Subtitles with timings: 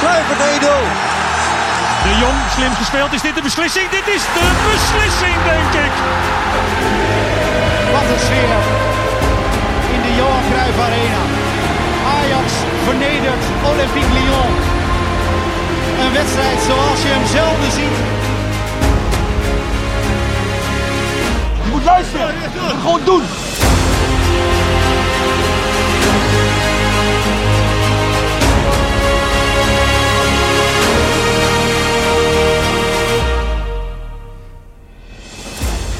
[0.00, 0.36] Kluivert, ja!
[0.36, 1.18] Kluivert 1-0.
[2.04, 3.12] De Jong, slim gespeeld.
[3.12, 3.88] Is dit de beslissing?
[3.90, 5.94] Dit is de beslissing, denk ik.
[7.94, 8.60] Wat een sfeer
[9.94, 11.22] in de Johan Cruijff Arena.
[12.16, 12.48] Ajax
[12.84, 14.52] vernedert Olympique Lyon.
[16.02, 17.98] Een wedstrijd zoals je hem zelden ziet.
[21.64, 22.34] Je moet luisteren.
[22.82, 23.22] Gewoon doen.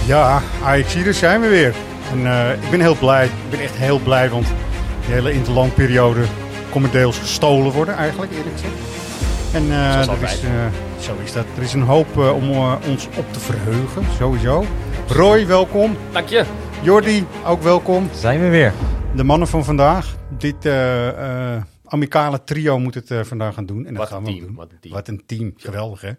[0.08, 1.74] Ja, Ajaxides zijn we weer.
[2.12, 3.24] En eh, ik ben heel blij.
[3.24, 4.46] Ik ben echt heel blij, want
[5.04, 6.24] die hele interlandperiode
[6.70, 8.74] kon me deels gestolen worden eigenlijk, eerlijk gezegd.
[9.52, 10.32] En er altijd.
[10.32, 10.50] is, eh,
[11.00, 11.44] zo is dat.
[11.56, 12.50] Er is een hoop om
[12.88, 14.64] ons op te verheugen, sowieso.
[15.08, 15.96] Roy, welkom.
[16.12, 16.44] Dank je.
[16.82, 18.08] Jordi, ook welkom.
[18.14, 18.72] Zijn we weer.
[19.14, 20.16] De mannen van vandaag.
[20.38, 23.86] Dit eh, eh, amicale trio moet het eh, vandaag gaan doen.
[23.86, 24.56] En dat Wat gaan een we ook team, doen.
[24.56, 24.94] wat een team.
[24.94, 25.52] Wat een team.
[25.56, 26.08] Geweldig, hè?
[26.08, 26.14] Ja.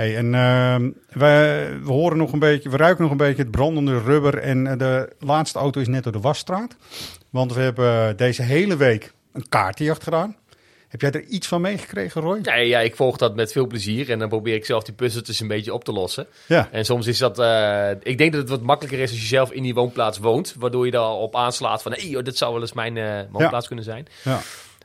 [0.00, 3.50] Hey, en ehm, we, we horen nog een beetje, we ruiken nog een beetje het
[3.50, 4.38] brandende rubber.
[4.38, 6.76] En eh, de laatste auto is net door de wasstraat.
[7.30, 10.36] Want we hebben deze hele week een kaartenjacht gedaan.
[10.88, 12.38] Heb jij er iets van meegekregen, Roy?
[12.42, 15.40] Ja, ja, ik volg dat met veel plezier en dan probeer ik zelf die puzzeltjes
[15.40, 16.26] een beetje op te lossen.
[16.46, 16.68] Ja.
[16.72, 19.52] En soms is dat, eh, ik denk dat het wat makkelijker is als je zelf
[19.52, 22.72] in die woonplaats woont, waardoor je daar op aanslaat van, hey, dit zou wel eens
[22.72, 24.06] mijn eh, woonplaats kunnen zijn.
[24.24, 24.40] Ja.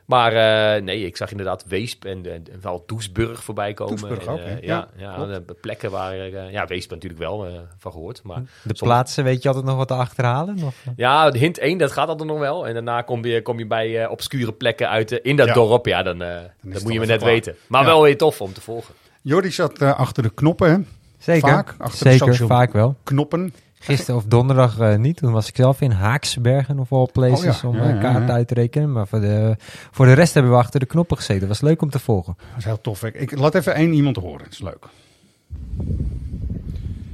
[0.06, 0.32] Maar
[0.76, 3.96] eh, nee, ik zag inderdaad Weesp en, en wel Doesburg voorbij komen.
[3.96, 5.48] Doesburg En, ook, eh, ja, Ja, ja, klopt.
[5.48, 8.22] de plekken waar, eh, ja, Weesp natuurlijk wel eh, van gehoord.
[8.22, 10.62] Maar De soms- plaatsen, weet je altijd nog wat te achterhalen?
[10.62, 10.84] Of?
[10.96, 12.66] Ja, hint 1, dat gaat altijd nog wel.
[12.66, 15.54] En daarna kom je, kom je bij obscure plekken uit in dat Ja.
[15.54, 15.86] dorp.
[15.86, 16.28] Ja, dan, eh,
[16.62, 17.30] dat al moet je me net klaar.
[17.30, 17.54] weten.
[17.68, 17.86] Maar Ja.
[17.86, 18.94] wel weer tof om te volgen.
[19.22, 20.78] Jordi zat achter de knoppen, hè?
[21.18, 21.48] Zeker.
[21.48, 22.96] Vaak, achter de Zeker, vaak wel.
[23.02, 23.54] Knoppen.
[23.86, 25.16] Gisteren of donderdag eh, niet.
[25.16, 28.26] Toen was ik zelf in Haaksbergen of all places Oh ja, om ja, eh, kaarten
[28.26, 28.32] ja.
[28.32, 28.92] uit te rekenen.
[28.92, 29.56] Maar voor de,
[29.90, 31.48] voor de rest hebben we achter de knoppen gezeten.
[31.48, 32.34] Was leuk om te volgen.
[32.48, 33.04] Dat is heel tof.
[33.04, 34.38] Ik, ik laat even één iemand horen.
[34.38, 34.86] Dat is leuk.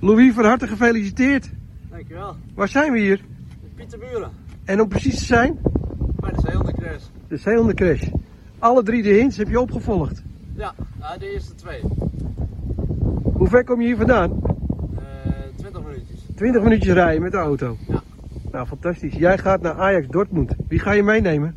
[0.00, 1.50] Louis, van harte gefeliciteerd.
[1.90, 2.36] Dankjewel.
[2.54, 3.20] Waar zijn we hier?
[3.76, 4.30] Pieter Buren,
[4.64, 5.58] En om precies te zijn,
[6.20, 7.02] bij de zeehondencrash.
[7.28, 8.02] de zeehondencrash.
[8.58, 10.22] Alle drie de hints heb je opgevolgd.
[10.56, 11.80] Ja, nou, de eerste twee.
[13.32, 14.40] Hoe ver kom je hier vandaan?
[16.44, 16.62] Eh 20 minuutjes.
[16.62, 17.76] 20 minuutjes rijden met de auto.
[17.88, 18.02] Ja.
[18.52, 19.14] Nou, fantastisch.
[19.14, 20.52] Jij gaat naar Ajax Dortmund.
[20.68, 21.56] Wie ga je meenemen?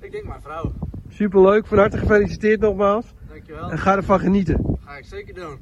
[0.00, 0.72] Ik denk mijn vrouw.
[1.08, 3.06] Superleuk, van harte gefeliciteerd nogmaals.
[3.28, 3.70] Dankjewel.
[3.70, 4.78] En ga ervan genieten.
[4.84, 5.56] Ga ik zeker doen.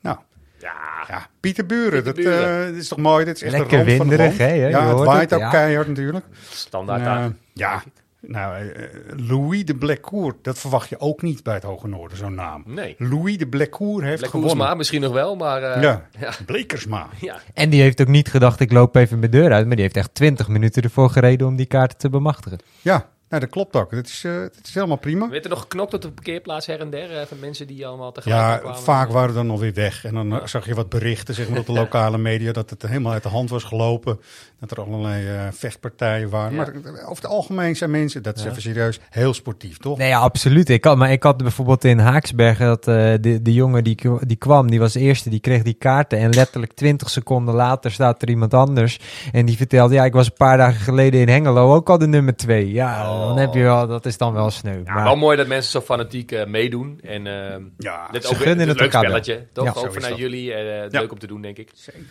[0.00, 0.18] Nou,
[0.58, 0.74] Ja,
[1.08, 2.04] ja, Pieter Buren.
[2.04, 2.60] Dat, Pieter Buren.
[2.60, 3.24] eh, dat is toch mooi?
[3.24, 5.32] Dat is echt Lekker de rand van de winderig, hè, je Ja, het waait het,
[5.32, 5.50] ook ja.
[5.50, 6.24] keihard natuurlijk.
[6.50, 7.24] standaard En, daar.
[7.24, 7.82] eh, ja,
[8.20, 8.82] nou, eh,
[9.28, 12.62] Louis de Bleccour, dat verwacht je ook niet bij het Hoge Noorden, zo'n naam.
[12.66, 12.94] Nee.
[12.98, 14.76] Louis de Bleccour heeft Black gewonnen.
[14.76, 15.62] Misschien nog wel, maar...
[15.62, 16.32] eh, ja, ja.
[16.46, 17.08] Blekersma.
[17.20, 17.40] ja.
[17.54, 19.66] En die heeft ook niet gedacht, ik loop even mijn deur uit.
[19.66, 22.58] Maar die heeft echt 20 minuten ervoor gereden om die kaarten te bemachtigen.
[22.80, 23.90] Ja, nou, dat klopt ook.
[23.90, 25.28] Dat is, eh, dat is helemaal prima.
[25.28, 27.16] Werd er nog geknopt op de parkeerplaats her en der?
[27.16, 28.78] eh, van mensen die allemaal tegelijk Ja, kwamen?
[28.78, 30.04] vaak waren we dan alweer weg.
[30.04, 32.82] En dan eh, zag je wat berichten zeg maar, op de lokale media dat het
[32.82, 34.20] helemaal uit de hand was gelopen.
[34.60, 36.52] Dat er allerlei eh, vechtpartijen waren.
[36.52, 36.56] Ja.
[36.56, 36.72] Maar
[37.02, 39.98] over het algemeen zijn mensen, dat is even serieus, heel sportief, toch?
[39.98, 40.68] Nee, ja, absoluut.
[40.68, 44.36] Ik had, maar ik had bijvoorbeeld in Haaksbergen dat eh, de, de jongen die, die
[44.36, 46.18] kwam, die was de eerste, die kreeg die kaarten.
[46.18, 48.98] En letterlijk 20 seconden later staat er iemand anders.
[49.32, 52.06] En die vertelde, ja, ik was een paar dagen geleden in Hengelo ook al de
[52.06, 52.72] nummer 2.
[52.72, 54.80] Ja, dan heb je wel, dat is dan wel sneu.
[54.84, 57.00] Ja, maar, wel mooi dat mensen zo fanatiek eh, meedoen.
[57.02, 59.64] En eh Ja, dit ze ook weer een leuk spelletje, toch?
[59.64, 60.54] Ja, zo ook vanuit jullie.
[60.54, 61.00] eh, Ja.
[61.00, 61.70] Leuk om te doen, denk ik.
[61.74, 62.02] Zeker.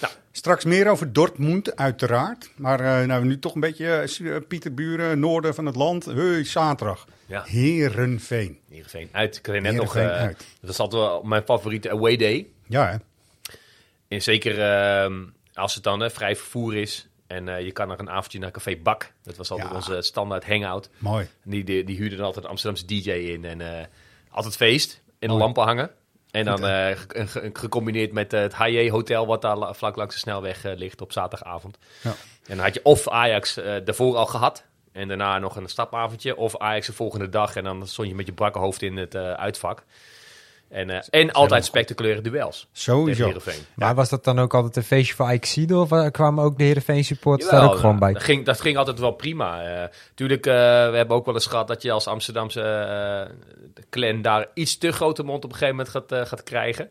[0.00, 0.12] Nou.
[0.32, 2.50] Straks meer over Dortmund, uiteraard.
[2.56, 6.04] Maar eh, nou, nu toch een beetje Pieterburen, noorden van het land.
[6.04, 7.06] Hey, zaterdag.
[7.26, 7.42] Ja.
[7.46, 8.58] Herenveen.
[8.70, 9.36] Heerenveen uit.
[9.36, 9.96] Ik net nog...
[9.96, 10.44] Eh, uit.
[10.60, 12.46] dat is altijd wel mijn favoriete away day.
[12.66, 12.96] Ja, hè?
[14.08, 15.22] En zeker ehm,
[15.54, 17.08] als het dan eh, vrij vervoer is.
[17.34, 19.12] En eh, je kan nog een avondje naar Café Bak.
[19.22, 19.74] Dat was altijd Ja.
[19.74, 20.90] onze standaard hangout.
[20.98, 21.28] mooi.
[21.44, 23.44] En die, die, die huurde dan altijd een Amsterdamse DJ in.
[23.44, 23.84] En eh,
[24.30, 25.02] altijd feest.
[25.18, 25.40] De Mooi.
[25.40, 25.90] lampen hangen.
[26.30, 30.14] En dan eh, ge- ge- gecombineerd met het HJ Hotel, wat daar la- vlak langs
[30.14, 31.78] de snelweg ligt op zaterdagavond.
[32.02, 32.10] Ja.
[32.46, 33.54] En dan had je of Ajax
[33.84, 34.64] daarvoor al gehad.
[34.92, 36.36] En daarna nog een stapavondje.
[36.36, 37.56] Of Ajax de volgende dag.
[37.56, 39.82] En dan stond je met je brakke hoofd in het uitvak.
[40.68, 42.68] En, eh, en altijd spectaculaire duels.
[42.72, 43.32] Sowieso.
[43.74, 45.76] Maar was dat dan ook altijd een feestje voor Ajaxide?
[45.76, 48.12] Of eh, kwamen ook de Heerenveen supporters daar ook gewoon bij?
[48.12, 49.62] Dat ging, dat ging altijd wel prima.
[49.62, 50.52] Eh tuurlijk, eh,
[50.90, 54.92] we hebben ook wel eens gehad dat je als Amsterdamse eh, clan daar iets te
[54.92, 56.90] grote mond op een gegeven moment gaat, gaat krijgen.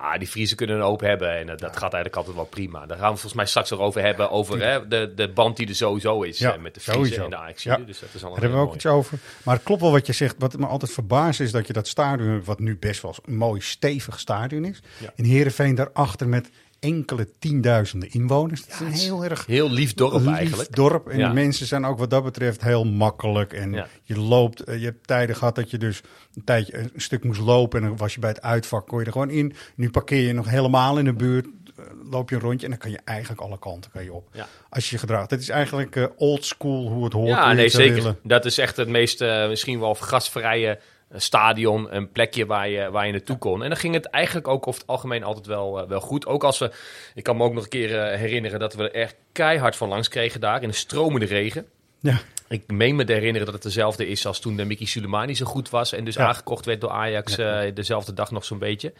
[0.00, 2.86] Ah, die Friesen kunnen een hoop hebben en eh, dat gaat eigenlijk altijd wel prima.
[2.86, 5.68] Daar gaan we volgens mij straks nog over hebben, over hè, de, de band die
[5.68, 7.62] er sowieso is Ja, eh, met de Friesen en de Ajax.
[7.62, 7.76] Ja.
[7.76, 9.18] Dus dat is al Daar hebben we ook iets over.
[9.44, 10.34] Maar het klopt wel wat je zegt.
[10.38, 13.60] Wat me altijd verbaast is dat je dat stadion, wat nu best wel een mooi
[13.60, 14.82] stevig stadion is.
[15.16, 18.60] En Heerenveen daarachter met enkele tienduizenden inwoners.
[18.60, 20.74] Het is een heel erg Heel lief dorp lief eigenlijk.
[20.76, 21.08] dorp.
[21.08, 21.28] En Ja.
[21.28, 23.52] de mensen zijn ook wat dat betreft heel makkelijk.
[23.52, 23.86] En Ja.
[24.02, 26.00] je loopt, eh, je hebt tijden gehad dat je dus
[26.34, 27.80] een tijdje een stuk moest lopen.
[27.82, 29.52] En dan was je bij het uitvak, kon je er gewoon in.
[29.76, 31.46] Nu parkeer je nog helemaal in de buurt.
[31.76, 34.28] eh, Loop je een rondje en dan kan je eigenlijk alle kanten kan je op.
[34.32, 34.48] Ja.
[34.68, 35.30] Als je je gedraagt.
[35.30, 37.28] Het is eigenlijk eh, old school hoe het hoort.
[37.28, 37.94] Ja, nee, zeker.
[37.94, 38.18] willen.
[38.22, 40.78] Dat is echt het meest, eh, misschien wel gastvrije
[41.08, 41.94] eh, stadion.
[41.94, 43.62] Een plekje waar je, waar je naartoe kon.
[43.62, 46.26] En dan ging het eigenlijk ook over het algemeen altijd wel, eh, wel goed.
[46.26, 46.70] Ook als we,
[47.14, 49.88] ik kan me ook nog een keer eh, herinneren dat we er echt keihard van
[49.88, 50.62] langs kregen daar.
[50.62, 51.66] In de stromende regen.
[52.00, 52.18] Ja.
[52.48, 55.46] Ik meen me te herinneren dat het dezelfde is als toen de Mickey Soleimani zo
[55.46, 55.92] goed was.
[55.92, 56.26] En dus Ja.
[56.26, 58.92] aangekocht werd door Ajax eh, dezelfde dag nog zo'n beetje.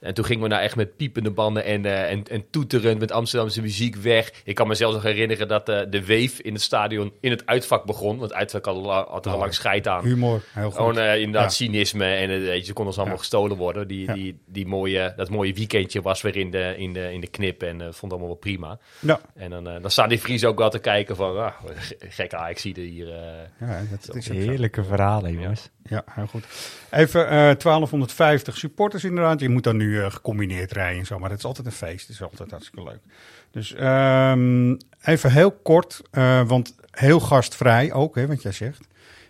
[0.00, 3.12] En toen gingen we daar echt met piepende banden en, eh, en, en toeterend met
[3.12, 4.30] Amsterdamse muziek weg.
[4.44, 7.46] Ik kan me zelfs nog herinneren dat eh, de weef in het stadion in het
[7.46, 8.18] uitvak begon.
[8.18, 10.04] Want het uitvak had, al la- had er al Oh, lang scheid aan.
[10.04, 10.74] Humor, heel goed.
[10.76, 11.48] Gewoon eh, inderdaad Ja.
[11.66, 13.20] cynisme en weet je, ze konden ons allemaal Ja.
[13.20, 13.88] gestolen worden.
[13.88, 14.14] Die, Ja.
[14.14, 17.62] die, die mooie, dat mooie weekendje was weer in de, in de, in de knip
[17.62, 18.78] en vond allemaal wel prima.
[19.00, 21.52] Ja, En dan, eh, dan staan die Fries ook wel te kijken van, ah,
[21.98, 23.08] gekke Ajax zie hier.
[23.08, 24.28] eh, ja dat, is.
[24.28, 25.70] Heerlijke verhalen, jongens.
[25.88, 26.44] Ja, heel goed.
[26.90, 29.40] Even eh 1250 supporters inderdaad.
[29.40, 31.18] Je moet dan nu eh, gecombineerd rijden en zo.
[31.18, 32.06] Maar dat is altijd een feest.
[32.06, 33.00] Het is altijd hartstikke leuk.
[33.50, 36.02] Dus ehm, even heel kort.
[36.10, 38.80] eh, want heel gastvrij ook, hè, wat jij zegt.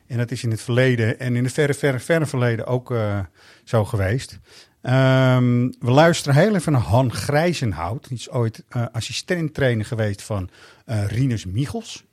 [0.07, 3.21] En dat is in het verleden en in het verre, verre, verre verleden ook eh,
[3.65, 4.39] zo geweest.
[4.83, 8.09] Ehm, we luisteren heel even naar Han Grijzenhout.
[8.09, 10.51] Die is ooit eh assistent-trainer geweest van
[10.85, 12.05] eh Rinus Michels.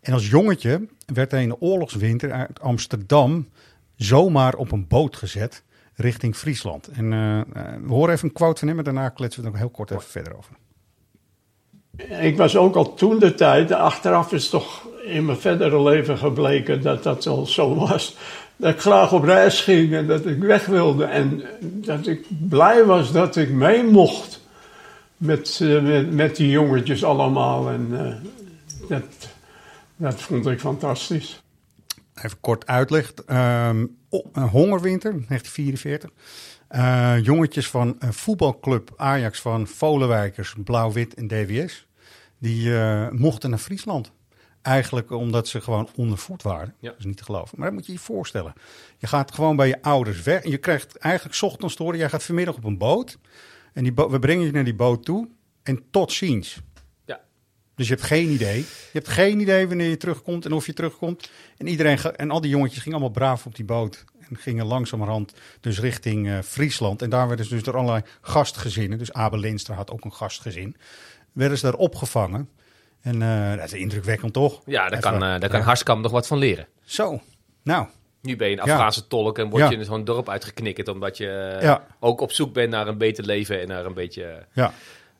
[0.00, 3.48] En als jongetje werd hij in de oorlogswinter uit Amsterdam
[3.96, 5.62] zomaar op een boot gezet
[5.96, 6.88] richting Friesland.
[6.88, 7.46] En eh, eh,
[7.82, 9.90] we horen even een quote van hem en daarna kletsen we er nog heel kort
[9.90, 10.56] even verder over.
[12.20, 16.82] Ik was ook al toen de tijd, achteraf is toch in mijn verdere leven gebleken
[16.82, 18.16] dat dat al zo was.
[18.56, 21.04] Dat ik graag op reis ging en dat ik weg wilde.
[21.04, 24.40] En dat ik blij was dat ik mee mocht
[25.16, 27.70] met, eh, met, met die jongetjes allemaal.
[27.70, 27.88] En
[28.88, 29.04] dat,
[29.96, 31.42] dat vond ik fantastisch.
[32.14, 33.14] Even kort uitleg.
[33.26, 33.86] Ehm,
[34.50, 36.10] hongerwinter, 1944.
[36.68, 41.86] Eh, jongetjes van een voetbalclub Ajax van Volenwijkers, Blauw-Wit en DWS.
[42.38, 44.12] Die eh, mochten naar Friesland.
[44.62, 46.74] Eigenlijk omdat ze gewoon ondervoed waren.
[46.80, 46.88] Ja.
[46.88, 47.58] Dat is niet te geloven.
[47.58, 48.52] Maar dat moet je je voorstellen.
[48.98, 50.42] Je gaat gewoon bij je ouders weg.
[50.42, 53.18] En je krijgt eigenlijk 's ochtends te horen, jij gaat vanmiddag op een boot.
[53.72, 55.28] En die bo- we brengen je naar die boot toe.
[55.62, 56.60] En tot ziens.
[57.76, 58.58] Dus je hebt geen idee.
[58.58, 61.30] Je hebt geen idee wanneer je terugkomt en of je terugkomt.
[61.56, 64.04] En, iedereen en al die jongetjes gingen allemaal braaf op die boot.
[64.28, 67.02] En gingen langzamerhand dus richting eh, Friesland.
[67.02, 68.98] En daar werden ze dus door allerlei gastgezinnen.
[68.98, 70.76] Dus Abel Linstra had ook een gastgezin.
[71.32, 72.48] Werden ze daar opgevangen.
[73.00, 74.62] En eh, dat is indrukwekkend toch?
[74.66, 75.64] ja, daar Even- kan, eh daar kan ja.
[75.64, 76.66] Harskamp nog wat van leren.
[76.84, 77.20] Zo,
[77.62, 77.86] nou,
[78.22, 78.72] Nu ben je een Ja.
[78.72, 79.70] Afghaanse tolk en word Ja.
[79.70, 81.86] je in zo'n dorp uitgeknikkerd omdat je Ja.
[82.00, 84.72] ook op zoek bent naar een beter leven en naar een beetje ja.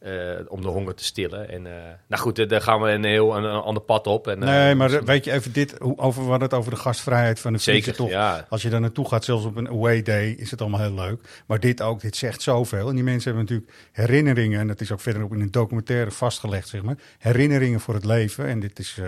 [0.04, 0.12] Eh,
[0.48, 1.48] om de honger te stillen.
[1.48, 1.72] En, eh,
[2.08, 4.28] nou goed, eh, daar gaan we een heel een, een ander pad op.
[4.28, 7.40] En, Nee, maar weet je even dit, hoe- over, we hadden het over de gastvrijheid
[7.40, 8.08] van de Zeker, toch?
[8.10, 8.46] ja.
[8.48, 11.42] Als je daar naartoe gaat, zelfs op een away day, is het allemaal heel leuk.
[11.46, 12.88] Maar dit ook, dit zegt zoveel.
[12.88, 16.10] En die mensen hebben natuurlijk herinneringen, en dat is ook verder ook in een documentaire
[16.10, 16.96] vastgelegd, zeg maar.
[17.18, 18.46] Herinneringen voor het leven.
[18.46, 19.00] En dit is,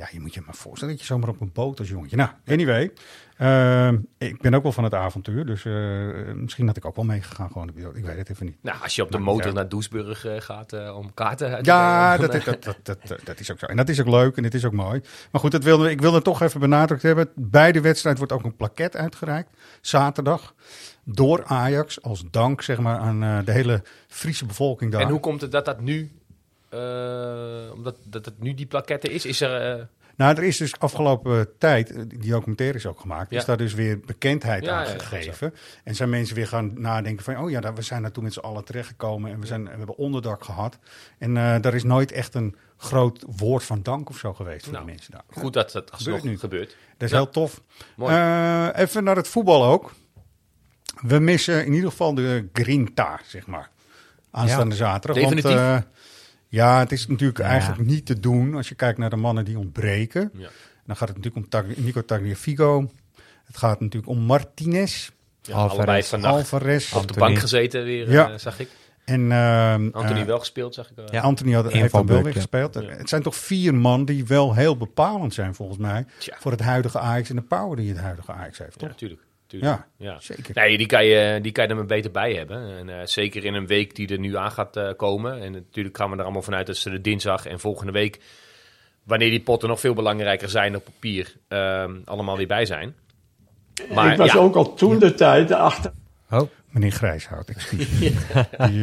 [0.00, 2.16] ja, je moet je maar voorstellen dat je zomaar op een boot als jongetje.
[2.16, 2.92] Nou, anyway.
[3.36, 7.04] ehm, ik ben ook wel van het avontuur, dus eh, misschien had ik ook wel
[7.04, 7.68] meegegaan gewoon.
[7.68, 8.56] Ik weet het even niet.
[8.60, 11.70] Nou, als je op de motor naar Doesburg eh, gaat eh, om kaarten uit te
[11.70, 13.66] Ja, dat, dan, dat, dat, dat, is ook zo.
[13.66, 15.00] En dat is ook leuk en dit is ook mooi.
[15.30, 17.30] Maar goed, dat wilde, ik wilde toch even benadrukt hebben.
[17.34, 19.50] Bij de wedstrijd wordt ook een plaket uitgereikt.
[19.80, 20.54] Zaterdag.
[21.04, 22.02] Door Ajax.
[22.02, 25.00] Als dank zeg maar, aan de hele Friese bevolking daar.
[25.00, 26.10] En hoe komt het dat dat nu,
[27.74, 29.24] omdat dat het nu die plaketten is?
[29.26, 29.78] Is er...
[29.78, 29.84] eh,
[30.16, 33.38] Nou, er is dus afgelopen tijd, eh, die documentaire is ook gemaakt, Ja.
[33.38, 35.54] is daar dus weer bekendheid Ja, aan ja, gegeven.
[35.84, 38.38] en zijn mensen weer gaan nadenken van, oh ja, we zijn daar toen met z'n
[38.40, 40.78] allen terechtgekomen en we, zijn, we hebben onderdak gehad.
[41.18, 44.72] En eh daar is nooit echt een groot woord van dank of zo geweest voor
[44.72, 45.22] Nou, de mensen daar.
[45.30, 46.38] goed dat het Gebeurt nu.
[46.38, 46.76] gebeurt.
[46.96, 47.60] Dat is heel tof.
[47.96, 48.14] Mooi.
[48.14, 49.92] Eh, even naar het voetbal ook.
[51.00, 53.70] We missen in ieder geval de Grinta, zeg maar.
[54.30, 55.22] Aanstaande zaterdag.
[55.22, 55.54] Definitief.
[55.54, 55.90] Want, eh,
[56.50, 57.44] ja, het is natuurlijk Ja.
[57.44, 60.30] eigenlijk niet te doen als je kijkt naar de mannen die ontbreken.
[60.34, 60.48] Ja.
[60.86, 62.90] Dan gaat het natuurlijk om Tag- Nico Tagliafico.
[63.44, 65.10] Het gaat natuurlijk om Martinez,
[65.42, 65.76] Ja, Alvarez.
[65.76, 66.92] allebei vannacht Alvarez.
[66.92, 68.30] op de bank gezeten weer, Ja.
[68.30, 68.68] eh, zag ik.
[69.04, 71.10] En ehm, Anthony eh, wel gespeeld, zag ik.
[71.12, 71.20] Ja.
[71.20, 72.74] Anthony had, heeft dan wel weer gespeeld.
[72.74, 72.82] Ja.
[72.82, 76.04] Het zijn toch vier man die wel heel bepalend zijn volgens mij.
[76.18, 76.36] Tja.
[76.38, 78.96] Voor het huidige Ajax en de power die het huidige Ajax heeft, Ja, toch?
[78.96, 79.20] tuurlijk.
[79.50, 79.72] Tuurlijk.
[79.72, 80.20] Ja, Ja.
[80.20, 80.54] zeker.
[80.54, 82.76] Nee, die kan, je, die kan je er maar beter bij hebben.
[82.78, 85.42] En eh, zeker in een week die er nu aan gaat eh, komen.
[85.42, 88.20] En natuurlijk gaan we er allemaal vanuit dat ze de dinsdag en volgende week,
[89.02, 92.94] wanneer die potten nog veel belangrijker zijn op papier, ehm, allemaal weer bij zijn.
[93.94, 95.92] Maar ik was ja, ook al toen de tijd, achter,
[96.30, 97.88] Oh, Meneer Grijshout, excuus.
[97.98, 98.10] Die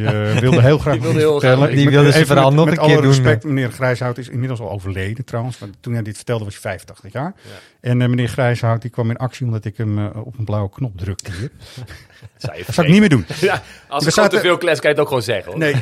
[0.06, 1.56] eh, wilde heel graag Die wilde heel vertellen.
[1.58, 3.10] graag- Ik die wilde vooral met- nog met een alle keer doen.
[3.10, 5.58] respect, meneer Grijshout is inmiddels al overleden trouwens.
[5.58, 7.34] Want toen hij dit vertelde was hij 85 jaar.
[7.80, 10.70] En eh, meneer Grijshout die kwam in actie omdat ik hem eh, op een blauwe
[10.70, 11.50] knop drukte hier.
[12.36, 13.26] Zou Dat zou ik niet meer doen.
[13.40, 15.50] Ja, als We er gewoon te zaten- veel klets kan je het ook gewoon zeggen.
[15.52, 15.58] Hoor.
[15.60, 15.74] Nee.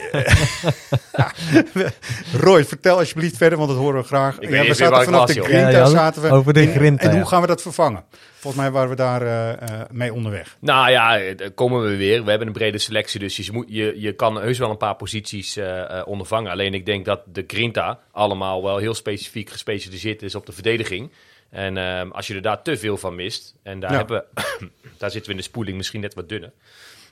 [2.40, 4.36] Roy, vertel alsjeblieft verder, want dat horen we graag.
[4.40, 5.32] Ja, we zaten ik vanaf de.
[5.42, 6.28] Grinta Ja, ja, zaten we.
[6.30, 7.16] over de En- Grinta, En, ja.
[7.16, 8.04] hoe gaan we dat vervangen?
[8.46, 10.56] Volgens mij waren we daar eh, eh, mee onderweg.
[10.60, 12.24] Nou ja, eh, komen we weer.
[12.24, 14.96] We hebben een brede selectie, dus je, moet, je, je kan heus wel een paar
[14.96, 15.58] posities
[16.04, 16.50] ondervangen.
[16.50, 21.12] Alleen ik denk dat de Grinta allemaal wel heel specifiek gespecialiseerd is op de verdediging.
[21.50, 23.96] En ehm, als je er daar te veel van mist, en daar, Ja.
[23.96, 24.24] hebben,
[24.98, 26.52] daar zitten we in de spoeling misschien net wat dunner.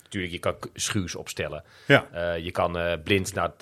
[0.03, 1.65] Natuurlijk, je kan schuurs opstellen.
[1.87, 2.35] Ja.
[2.35, 3.61] Je kan blind naar het,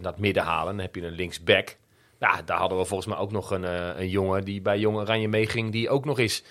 [0.00, 0.76] naar het midden halen.
[0.76, 1.76] Dan heb je een linksback.
[2.20, 3.62] Ja, daar hadden we volgens mij ook nog een,
[4.00, 5.72] een jongen die bij Jong Oranje meeging.
[5.72, 6.42] Die ook nog eens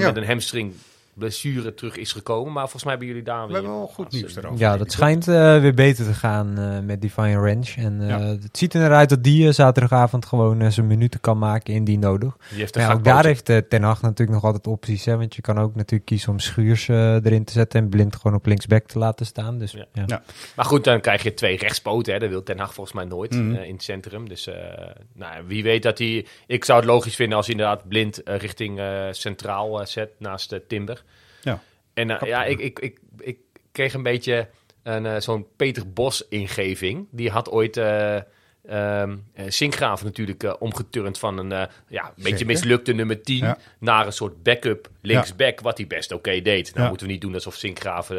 [0.00, 0.06] Ja.
[0.06, 0.74] met een hamstring
[1.14, 2.52] blessure terug is gekomen.
[2.52, 3.54] Maar volgens mij hebben jullie daar We weer...
[3.54, 4.58] hebben wel goed nieuws erover.
[4.58, 7.72] Ja, dat schijnt eh, weer beter te gaan eh, met Divine Range.
[7.76, 8.18] En eh, Ja.
[8.20, 12.36] het ziet er naar uit dat die zaterdagavond gewoon zijn minuten kan maken indien nodig.
[12.48, 15.04] Die heeft Maar ja, ook daar heeft Ten Hag natuurlijk nog altijd opties.
[15.04, 15.16] Hè?
[15.16, 18.36] Want je kan ook natuurlijk kiezen om Schuurs eh, erin te zetten en Blind gewoon
[18.36, 19.58] op linksback te laten staan.
[19.58, 19.86] Dus Ja.
[19.92, 20.04] ja.
[20.06, 20.22] Ja.
[20.56, 22.12] Maar goed, dan krijg je twee rechtspoten.
[22.12, 22.18] Hè.
[22.18, 23.54] Dat wil Ten Hag volgens mij nooit Mhm.
[23.54, 24.28] in het centrum.
[24.28, 24.54] Dus eh,
[25.14, 26.26] nou, ja, wie weet dat hij...
[26.46, 31.02] Ik zou het logisch vinden als hij inderdaad blind richting eh, centraal zet naast Timber.
[31.94, 33.38] En eh, ja, ik, ik, ik, ik
[33.72, 34.48] kreeg een beetje
[34.82, 37.06] een, eh, zo'n Peter Bos ingeving.
[37.10, 37.76] Die had ooit...
[37.76, 38.18] eh,
[39.48, 41.68] Sinkgraaf natuurlijk omgeturnd van een ja,
[42.06, 42.46] een beetje Zeker.
[42.46, 43.58] mislukte nummer 10 Ja.
[43.78, 46.70] naar een soort backup linksback, wat hij best oké deed.
[46.70, 46.88] Nou Ja.
[46.88, 48.16] moeten we niet doen alsof Sinkgraaf eh,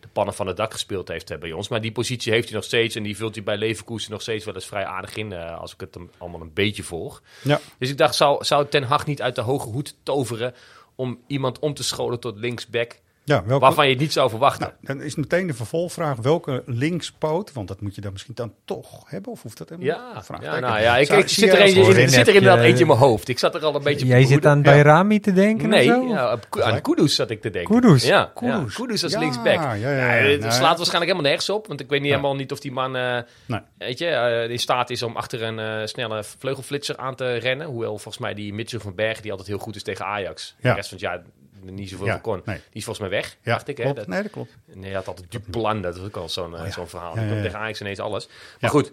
[0.00, 1.68] de pannen van het dak gespeeld heeft bij ons.
[1.68, 4.44] Maar die positie heeft hij nog steeds en die vult hij bij Leverkusen nog steeds
[4.44, 7.22] wel eens vrij aardig in, als ik het hem allemaal een beetje volg.
[7.42, 7.60] Ja.
[7.78, 10.54] Dus ik dacht, zou, zou Ten Hag niet uit de hoge hoed toveren
[10.94, 14.72] om iemand om te scholen tot linksback, Ja, welke, waarvan je het niet zou verwachten?
[14.80, 16.16] nou, dan is meteen de vervolgvraag.
[16.16, 19.32] Welke linkspoot, want dat moet je dan misschien dan toch hebben?
[19.32, 20.12] Of hoeft dat helemaal?
[20.14, 20.42] ja, Vraag.
[20.42, 21.60] ja, nou ja, ik, Zou- ik zie zit, er
[21.98, 23.28] in, zit er inderdaad je- eentje in mijn hoofd.
[23.28, 25.94] Ik zat er al een beetje op Jij zit aan Bayrami te denken Nee, of
[25.94, 26.08] zo?
[26.08, 27.80] ja, aan Kudus zat ik te denken.
[27.80, 28.04] Kudus?
[28.04, 28.54] Ja, Kudus.
[28.54, 29.54] ja, Kudus als Ja, linksback.
[29.54, 30.02] ja, ja, ja.
[30.04, 31.66] het Nou, slaat waarschijnlijk helemaal nergens op.
[31.66, 33.60] Want ik weet niet helemaal niet of die man eh, Nee.
[33.78, 37.66] weet je, eh, in staat is om achter een eh, snelle vleugelflitser aan te rennen.
[37.66, 40.54] Hoewel volgens mij die Mitchell van Berg, die altijd heel goed is tegen Ajax.
[40.60, 40.68] Ja.
[40.70, 41.22] De rest van het jaar
[41.66, 42.42] er niet zoveel Ja, kon.
[42.44, 42.56] nee.
[42.56, 43.76] Die is volgens mij weg, Ja, dacht ik.
[43.76, 43.92] Hè?
[43.92, 44.56] Dat, Nee, dat klopt.
[44.66, 47.16] Nee, hij had altijd Duplan, dat was ook al zo'n eh, zo'n verhaal.
[47.16, 48.28] Ja, ja, tegen Ajax ineens alles.
[48.60, 48.92] Maar goed,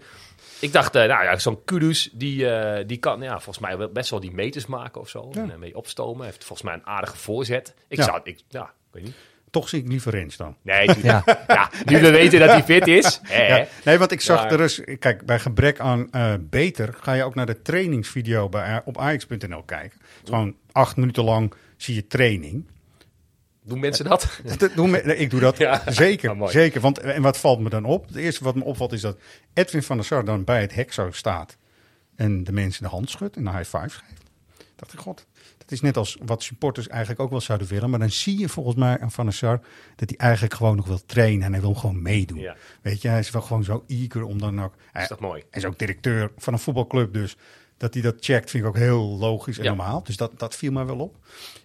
[0.60, 3.90] ik dacht, eh, nou ja, zo'n Kudus, die, eh, die kan ja, volgens mij wel
[3.90, 5.30] best wel die meters maken of zo.
[5.34, 6.26] En eh, mee opstomen.
[6.26, 7.74] Heeft volgens mij een aardige voorzet.
[7.88, 8.04] Ik Ja.
[8.04, 9.16] zou, ik, ja, ik weet niet.
[9.52, 10.56] Toch zie ik liever Rens dan.
[10.62, 10.90] Nee.
[11.04, 11.24] Ja.
[11.48, 11.70] ja.
[11.86, 13.20] nu we weten dat hij fit is.
[13.30, 14.82] Ja, nee, want ik zag Maar- er eens...
[15.00, 19.64] Kijk, bij gebrek aan eh, beter ga je ook naar de trainingsvideo bij, op ajax.nl
[19.64, 20.00] kijken.
[20.02, 22.66] Het is gewoon acht minuten lang zie je training.
[23.64, 24.40] Doen mensen dat?
[24.58, 25.82] Dat doen me- nee, ik doe dat Ja.
[25.86, 26.82] zeker, Ah, zeker.
[26.82, 28.08] Want, en wat valt me dan op?
[28.08, 29.18] Het eerste wat me opvalt is dat
[29.54, 31.58] Edwin van der Sar dan bij het hek zo staat.
[32.16, 34.24] En de mensen de hand schudt en een high five geeft.
[34.76, 35.26] dacht ik, god,
[35.70, 37.90] dat is net als wat supporters eigenlijk ook wel zouden willen.
[37.90, 39.60] Maar dan zie je volgens mij aan Van der Sar
[39.96, 41.46] dat hij eigenlijk gewoon nog wil trainen.
[41.46, 42.40] En hij wil gewoon meedoen.
[42.40, 42.56] Ja.
[42.82, 44.74] Weet je, hij is wel gewoon zo eager om dan ook...
[44.92, 45.44] Hij, Is dat mooi?
[45.50, 47.38] hij is ook directeur van een voetbalclub, dus
[47.78, 49.70] dat hij dat checkt vind ik ook heel logisch en Ja.
[49.70, 50.04] normaal.
[50.04, 51.18] Dus dat, dat viel mij wel op.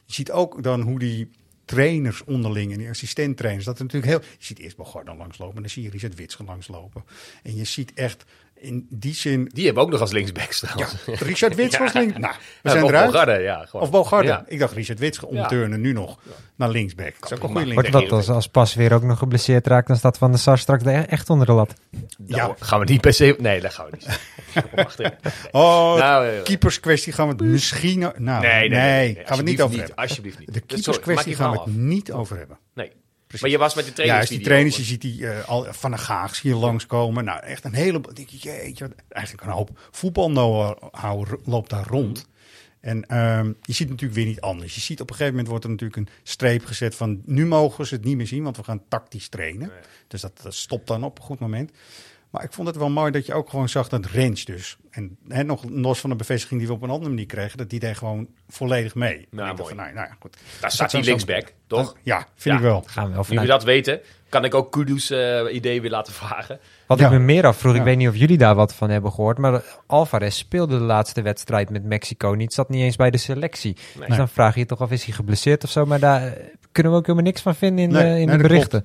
[0.05, 1.31] Je ziet ook dan hoe die
[1.65, 4.31] trainers onderling en die assistenttrainers, dat er natuurlijk heel...
[4.39, 7.05] Je ziet eerst Bogardan langslopen, dan zie je Richard Witsche langslopen.
[7.43, 8.25] En je ziet echt
[8.65, 9.51] in die zin...
[9.53, 11.21] Die hebben ook nog als linksbacks Ja, trouwens.
[11.23, 12.01] Richard Witsche was Ja.
[12.01, 12.19] links...
[12.19, 13.11] Nou, we Ja, zijn of eruit.
[13.11, 13.83] Bogarde, ja, gewoon.
[13.87, 14.29] Of Bogarde.
[14.29, 14.45] Ja.
[14.47, 15.27] Ik dacht Richard Ja.
[15.27, 16.19] omturnen nu nog
[16.57, 17.15] naar linksback.
[17.21, 17.75] Dat is ook een goede.
[17.75, 18.03] Wordt linksback.
[18.11, 20.83] dat als, als Pas weer ook nog geblesseerd raakt, dan staat Van der Sar straks
[20.85, 21.75] echt onder de lat.
[22.19, 22.55] Nou, Ja.
[22.59, 23.37] gaan we niet per se...
[23.39, 24.21] Nee, dat gaan we niet.
[25.51, 27.99] Oh, Nou, eh, keeperskwestie gaan we het misschien...
[27.99, 30.05] Nou, nee, Nee, nee, nee, nee, gaan we het niet over niet, hebben.
[30.05, 30.55] alsjeblieft niet.
[30.55, 32.59] De keeperskwestie gaan we het niet over hebben.
[32.75, 32.93] Nee.
[33.41, 35.67] Maar je was met de Ja, trainers als die trainers, je ziet die eh, al
[35.71, 37.25] van de Gaag je langskomen.
[37.25, 38.01] Nou, echt een hele...
[38.01, 40.75] denk je, jeetje, eigenlijk een hoop voetbalno
[41.45, 42.27] loopt daar rond.
[42.81, 44.75] En ehm, je ziet natuurlijk weer niet anders.
[44.75, 47.23] Je ziet op een gegeven moment wordt er natuurlijk een streep gezet van...
[47.25, 49.71] nu mogen ze het niet meer zien, want we gaan tactisch trainen.
[50.09, 51.71] Dus dat, dat stopt dan op een goed moment.
[52.35, 54.77] Maar ik vond het wel mooi dat je ook gewoon zag dat Rens dus...
[54.91, 57.59] en hè, nog los van de bevestiging die we op een andere manier kregen...
[57.59, 59.19] dat die deed gewoon volledig mee.
[59.19, 59.69] Ik dacht mooi.
[59.69, 60.37] van, nou, nou ja, goed.
[60.61, 61.97] Daar staat hij linksback, toch?
[62.03, 62.55] Ja, vind Ja.
[62.55, 62.83] ik wel.
[62.87, 66.13] Gaan we wel Nu we dat weten, kan ik ook Kudus eh, idee weer laten
[66.13, 66.59] vragen.
[66.87, 67.05] Wat Ja.
[67.07, 67.79] ik me meer afvroeg, Ja.
[67.79, 71.23] ik weet niet of jullie daar wat van hebben gehoord, maar Alvarez speelde de laatste
[71.23, 73.77] wedstrijd met Mexico niet, zat niet eens bij de selectie.
[74.09, 75.87] Dus dan vraag je je toch af, is hij geblesseerd of zo?
[75.87, 78.37] Maar daar eh, kunnen we ook helemaal niks van vinden in, Nee, de, in nee,
[78.37, 78.85] de dat berichten.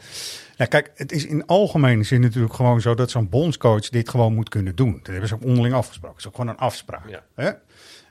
[0.56, 4.34] Ja, kijk, het is in algemene zin natuurlijk gewoon zo dat zo'n bondscoach dit gewoon
[4.34, 4.92] moet kunnen doen.
[4.98, 6.16] Dat hebben ze ook onderling afgesproken.
[6.18, 7.10] Het is ook gewoon een afspraak.
[7.10, 7.24] Ja.
[7.36, 7.52] Hè?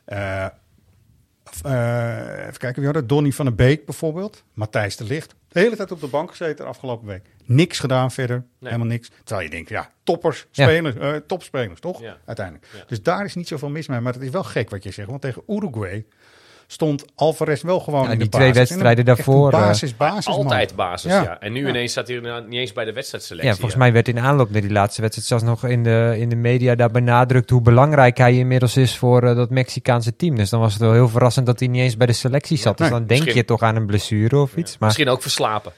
[0.04, 0.44] Eh,
[1.64, 3.06] eh, even kijken, wie hadden?
[3.06, 4.44] Donny van der Beek bijvoorbeeld.
[4.52, 5.34] Matthijs de Licht.
[5.48, 7.26] De hele tijd op de bank gezeten de afgelopen week.
[7.44, 8.44] Niks gedaan verder.
[8.60, 9.10] Helemaal niks.
[9.24, 10.64] Terwijl je denkt, ja, toppers, Ja.
[10.64, 12.00] spelers, eh, topspelers, toch?
[12.00, 12.16] Ja.
[12.24, 12.66] Uiteindelijk.
[12.76, 12.84] Ja.
[12.86, 14.00] Dus daar is niet zoveel mis mee.
[14.00, 15.08] Maar het is wel gek wat je zegt.
[15.08, 16.06] Want tegen Uruguay
[16.70, 18.68] stond Alvarez wel gewoon Ja, in de die twee basis.
[18.68, 20.36] Wedstrijden daarvoor, eh, Basis, basis, man.
[20.36, 21.22] Altijd basis, Ja.
[21.22, 21.40] ja.
[21.40, 21.68] En nu Ja.
[21.68, 23.48] ineens staat hij niet eens bij de wedstrijdselectie.
[23.50, 23.84] Ja, volgens ja.
[23.84, 26.74] mij werd in aanloop naar die laatste wedstrijd zelfs nog in de, in de media
[26.74, 30.36] daar benadrukt hoe belangrijk hij inmiddels is voor eh, dat Mexicaanse team.
[30.36, 32.76] Dus dan was het wel heel verrassend dat hij niet eens bij de selectie zat.
[32.78, 34.70] dus nee, dan denk misschien- je toch aan een blessure of iets.
[34.78, 35.72] Maar Misschien ook verslapen.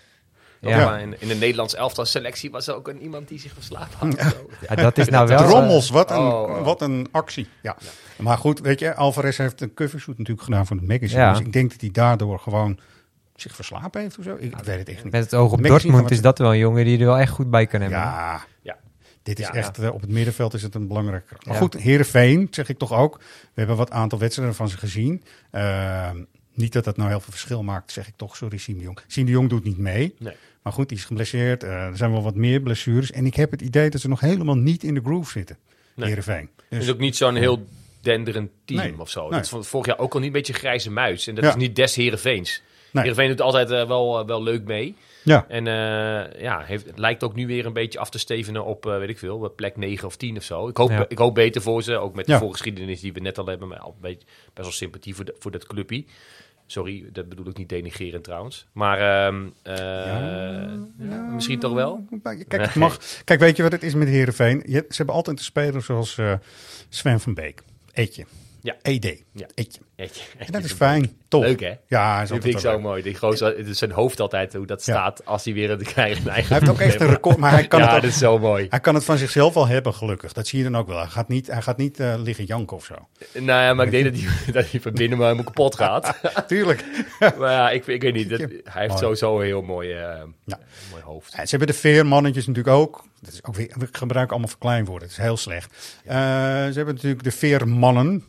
[0.60, 0.78] Ja.
[0.78, 0.98] Ja.
[0.98, 4.34] In, in de Nederlands elftal selectie was er ook een, iemand die zich verslapen had.
[4.68, 5.38] ja, dat is nou wel...
[5.38, 7.48] eh, Drommels, wat een, Oh, wat een actie.
[7.62, 7.76] Ja.
[8.18, 11.20] Maar goed, weet je, Alvarez heeft een covershoot natuurlijk gedaan voor het magazine.
[11.20, 11.30] Ja.
[11.32, 12.78] Dus ik denk dat hij daardoor gewoon
[13.34, 14.36] zich verslapen heeft of zo.
[14.38, 15.12] Ik weet het echt niet.
[15.12, 17.32] met het oog op Dortmund van is dat wel een jongen die er wel echt
[17.32, 17.98] goed bij kan hebben.
[17.98, 18.76] Ja, Ja.
[19.22, 19.52] dit is Ja.
[19.54, 21.44] echt, eh, op het middenveld is het een belangrijke kracht.
[21.44, 21.60] Maar Ja.
[21.60, 23.16] goed, Heerenveen, zeg ik toch ook.
[23.18, 23.24] We
[23.54, 25.22] hebben wat aantal wedstrijden van ze gezien.
[25.50, 26.16] Ehm,
[26.54, 28.36] niet dat dat nou heel veel verschil maakt, zeg ik toch.
[28.36, 28.98] Sorry, Siem de Jong.
[29.06, 30.14] Siem de Jong doet niet mee.
[30.18, 30.34] Nee.
[30.62, 31.62] Maar goed, die is geblesseerd.
[31.62, 33.10] Eh, er zijn wel wat meer blessures.
[33.12, 35.56] En ik heb het idee dat ze nog helemaal niet in de groove zitten.
[35.94, 36.06] Nee.
[36.08, 36.48] Heerenveen.
[36.68, 37.66] Dus, is ook niet zo'n heel
[38.00, 39.00] denderend team Nee.
[39.00, 39.20] of zo.
[39.22, 39.30] Nee.
[39.30, 41.26] Dat is van vorig jaar ook al niet een beetje grijze muis.
[41.26, 41.50] En dat Ja.
[41.50, 42.62] is niet des Heerenveens.
[42.92, 43.02] Nee.
[43.02, 44.94] Heerenveen doet altijd eh, wel, eh, wel leuk mee.
[45.24, 45.44] ja.
[45.48, 48.86] En eh, ja, heeft, het lijkt ook nu weer een beetje af te stevenen op,
[48.86, 50.68] eh, weet ik veel, plek 9 of 10 of zo.
[50.68, 51.04] Ik hoop, Ja.
[51.08, 52.38] ik hoop beter voor ze, ook met de Ja.
[52.38, 53.68] voorgeschiedenis die we net al hebben.
[53.68, 56.04] Maar al een beetje, best wel sympathie voor, de- voor dat clubje.
[56.70, 58.66] Sorry, dat bedoel ik niet denigerend trouwens.
[58.72, 59.76] Maar ehm, eh,
[60.98, 62.04] ja, misschien toch wel?
[62.48, 62.98] Kijk, mag.
[63.24, 64.62] Kijk, weet je wat het is met Heerenveen?
[64.66, 66.32] Je, ze hebben altijd een speler zoals eh,
[66.88, 67.62] Sven van Beek.
[67.92, 68.24] Etje.
[68.62, 68.74] Ja.
[68.82, 69.22] ED.
[69.32, 69.46] Ja.
[69.54, 69.80] Etje.
[70.38, 71.16] En dat is fijn.
[71.28, 71.42] Toch?
[71.42, 71.72] Leuk hè?
[71.86, 72.80] Ja, Dat vind ik zo leuk.
[72.80, 73.02] mooi.
[73.02, 74.92] Die gozer, het is zijn hoofd altijd hoe dat Ja.
[74.94, 76.24] staat als hij weer een krijgt.
[76.24, 78.38] Hij heeft ook echt een record, maar hij kan, ja, het ook- dat is zo
[78.38, 78.66] mooi.
[78.70, 80.32] hij kan het van zichzelf al hebben, gelukkig.
[80.32, 80.98] Dat zie je dan ook wel.
[80.98, 82.94] Hij gaat niet, hij gaat niet eh, liggen janken of zo.
[83.32, 86.18] Nou ja, maar ik denk dat hij, dat hij van binnen maar helemaal kapot gaat.
[86.46, 86.84] Tuurlijk.
[87.20, 88.28] maar ja, ik, ik weet niet.
[88.30, 89.96] Dat, hij heeft sowieso een heel mooi, eh,
[90.44, 90.58] Ja.
[90.90, 91.32] mooi hoofd.
[91.32, 93.04] Ze hebben de veermannetjes natuurlijk ook.
[93.20, 95.08] Dat is ook weer, we gebruiken allemaal verkleinwoorden.
[95.08, 95.98] Dat is heel slecht.
[96.04, 98.24] Eh, ze hebben natuurlijk de veermannen.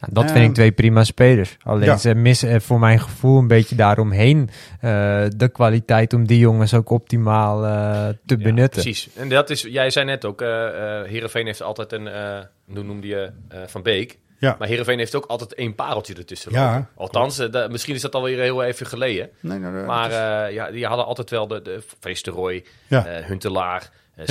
[0.00, 1.56] Ja, dat vind Ehm, ik twee prima spelers.
[1.62, 1.96] Alleen ja.
[1.96, 6.90] ze missen voor mijn gevoel een beetje daaromheen eh, de kwaliteit om die jongens ook
[6.90, 8.82] optimaal eh, te Ja, benutten.
[8.82, 9.08] precies.
[9.14, 12.38] En dat is, jij zei net ook, eh eh Heerenveen heeft altijd een, eh
[12.74, 14.18] hoe noemde je, eh, Van Beek.
[14.38, 14.56] Ja.
[14.58, 16.52] Maar Heerenveen heeft ook altijd één pareltje ertussen.
[16.52, 16.88] Ja, lopen.
[16.94, 19.30] Althans, misschien is dat alweer heel even geleden.
[19.40, 20.14] Nee, nou, eh, Maar is-
[20.48, 23.06] eh, ja, die hadden altijd wel de, de Feesterooy, Ja.
[23.06, 24.26] eh, Huntelaar, eh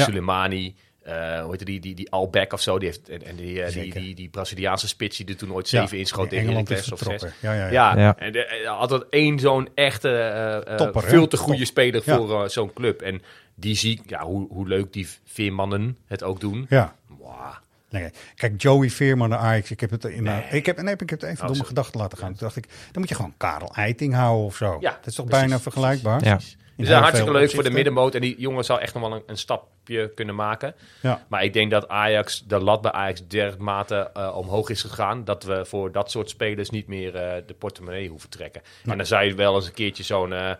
[1.06, 2.80] Eh hoe heet die, die, die Albeck of zo.
[2.80, 5.70] Die heeft, en en die, eh, die, die, die Braziliaanse spits die er toen ooit
[5.70, 7.22] ja, zeven inschoot in tegen Engeland of zes.
[7.42, 7.70] Ja, ja, ja.
[7.72, 8.18] Ja, Ja.
[8.18, 11.68] en de, eh, altijd één zo'n echte, eh, eh, Topper, veel te goede Top.
[11.68, 12.18] speler Ja.
[12.18, 13.02] voor zo'n club.
[13.02, 13.22] En
[13.56, 16.66] die zie ik, ja, hoe, hoe leuk die veermannen het ook doen.
[16.70, 16.96] Ja.
[17.90, 19.72] Nee, kijk, Joey Veerman naar Ajax.
[19.72, 20.60] Ik heb het in mijn, Nee.
[20.60, 22.30] ik heb, nee, ik heb het even Oh, door mijn gedachten laten gaan.
[22.30, 24.78] Toen dacht ik, dan moet je gewoon Karel Eiting houden of zo.
[24.80, 26.24] Ja, dat is toch precies, bijna vergelijkbaar?
[26.24, 26.40] Ja.
[26.78, 28.16] Dus dat is hartstikke leuk voor de middenmoot.
[28.16, 30.76] En die jongen zou echt nog wel een, een stapje kunnen maken.
[31.02, 31.26] Ja.
[31.28, 35.24] Maar ik denk dat Ajax, de lat bij Ajax dermate eh omhoog is gegaan.
[35.24, 38.62] Dat we voor dat soort spelers niet meer eh, de portemonnee hoeven trekken.
[38.86, 40.52] En dan zou je wel eens een keertje zo'n eh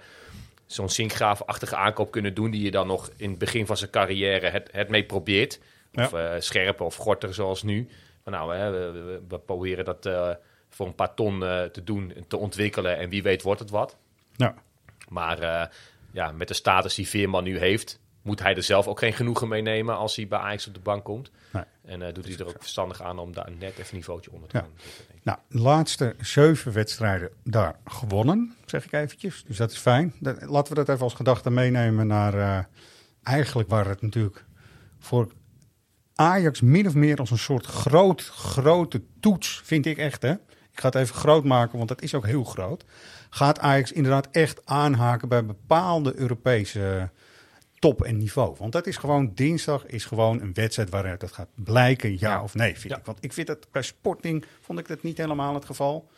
[0.66, 2.52] zo'n zinkgraafachtige aankoop kunnen doen.
[2.52, 5.60] Die je dan nog in het begin van zijn carrière het, het mee probeert.
[5.94, 7.88] Of scherpen of gorter zoals nu.
[8.24, 10.10] Maar nou, hè, we, we- we proberen dat
[10.70, 11.40] voor een paar ton
[11.72, 12.98] te doen, te ontwikkelen.
[12.98, 13.98] En wie weet wordt het wat.
[14.36, 14.54] Ja.
[15.10, 15.70] Maar
[16.16, 19.48] ja, met de status die Veerman nu heeft, moet hij er zelf ook geen genoegen
[19.48, 21.32] mee nemen als hij bij Ajax op de bank komt.
[21.52, 21.64] Nee.
[21.86, 24.50] En eh, doet hij er ook verstandig aan om daar net even een niveautje onder
[24.50, 24.64] te Ja.
[24.64, 24.72] gaan.
[24.78, 25.24] zitten, ik.
[25.24, 29.44] Nou, de laatste zeven wedstrijden daar gewonnen, zeg ik eventjes.
[29.48, 30.14] Dus dat is fijn.
[30.20, 32.64] Dat- laten we dat even als gedachte meenemen naar eh,
[33.24, 34.46] eigenlijk waar het natuurlijk
[35.00, 35.32] voor
[36.16, 40.32] Ajax min of meer als een soort groot, grote toets, vind ik echt hè.
[40.72, 42.86] Ik ga het even groot maken, want dat is ook heel groot.
[43.36, 47.10] Gaat Ajax inderdaad echt aanhaken bij bepaalde Europese
[47.80, 48.56] top en niveau.
[48.60, 52.44] Want dat is gewoon, dinsdag is gewoon een wedstrijd waaruit dat gaat blijken, ja, Ja.
[52.44, 53.00] of nee, vind Ja.
[53.00, 53.06] ik.
[53.06, 56.10] Want ik vind dat bij Sporting vond ik dat niet helemaal het geval.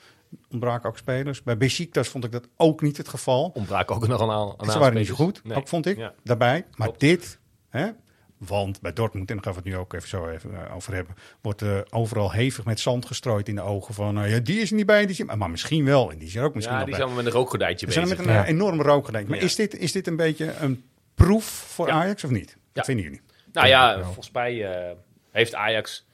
[0.50, 1.44] Ontbraken ook spelers.
[1.44, 3.52] Bij Besiktas vond ik dat ook niet het geval.
[3.54, 4.54] Ontbraken ook nog een aan.
[4.58, 5.58] En ze waren niet zo goed, Nee.
[5.58, 6.14] ook vond ik, Ja.
[6.24, 6.66] daarbij.
[6.76, 7.90] Maar dit, hè,
[8.38, 10.94] want bij Dortmund, en daar gaan we het nu ook even zo even eh, over
[10.94, 14.60] hebben, wordt eh, overal hevig met zand gestrooid in de ogen van, eh, ja, die
[14.60, 16.12] is er niet bij, die is er- maar, misschien wel.
[16.12, 17.06] En die is er ook misschien Ja, wel die bij.
[17.08, 18.20] zijn met een rookgordijntje We zijn bezig.
[18.20, 18.46] met een Ja.
[18.46, 18.84] enorme.
[18.84, 19.36] Maar Ja.
[19.36, 20.84] is, dit, is dit een beetje een
[21.16, 21.94] proef voor Ja.
[21.94, 22.50] Ajax of niet?
[22.50, 22.56] Ja.
[22.74, 23.22] Wat vinden jullie?
[23.52, 24.96] Nou ja, volgens mij eh,
[25.32, 26.06] heeft Ajax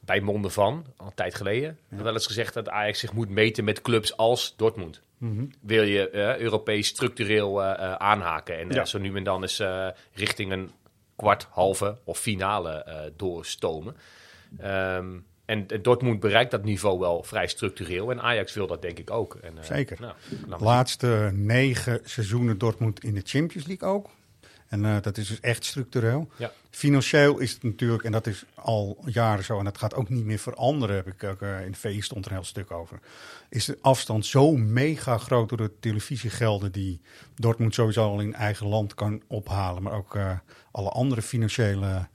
[0.00, 3.64] bij monden van, al een tijd geleden, wel eens gezegd dat Ajax zich moet meten
[3.64, 5.00] met clubs als Dortmund.
[5.18, 5.44] Mhm.
[5.60, 8.84] Wil je Europees structureel eh, eh, aanhaken en Ja.
[8.84, 10.70] zo nu en dan eens eh, richting een
[11.18, 13.96] kwart, halve of finale eh, doorstomen.
[14.58, 18.10] Ehm, en, Dortmund bereikt dat niveau wel vrij structureel.
[18.10, 19.34] En Ajax wil dat denk ik ook.
[19.34, 19.98] En, eh, Zeker.
[20.46, 24.10] Nou, Laatste negen seizoenen Dortmund in de Champions League ook.
[24.68, 26.28] En eh, dat is dus echt structureel.
[26.36, 26.52] Ja.
[26.70, 30.24] Financieel is het natuurlijk, en dat is al jaren zo, en dat gaat ook niet
[30.24, 33.00] meer veranderen, heb ik ook, eh, in de VI stond er een heel stuk over.
[33.48, 37.00] Is de afstand zo mega groot door de televisiegelden die
[37.34, 40.30] Dortmund sowieso al in eigen land kan ophalen, maar ook eh,
[40.70, 42.08] alle andere financiële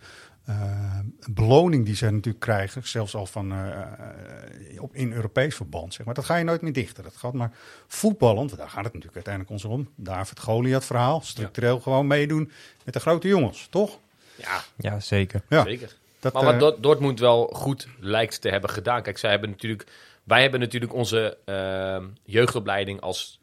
[1.29, 5.93] beloning die ze natuurlijk krijgen, zelfs al van, eh, eh, op, in Europees verband.
[5.93, 6.15] Zeg maar.
[6.15, 7.03] Dat ga je nooit meer dichten.
[7.03, 7.51] Dat gaat maar
[7.87, 9.89] voetballend, want daar gaat het natuurlijk uiteindelijk ons om.
[9.95, 12.51] David Goliath verhaal, structureel gewoon meedoen
[12.85, 13.99] met de grote jongens, toch?
[14.35, 15.41] Ja, Ja, zeker.
[15.49, 15.95] Ja, zeker.
[16.19, 19.01] dat, Maar wat eh, Dort- Dortmund wel goed lijkt te hebben gedaan.
[19.01, 19.91] Kijk, zij hebben natuurlijk,
[20.23, 23.39] wij hebben natuurlijk onze ehm, jeugdopleiding als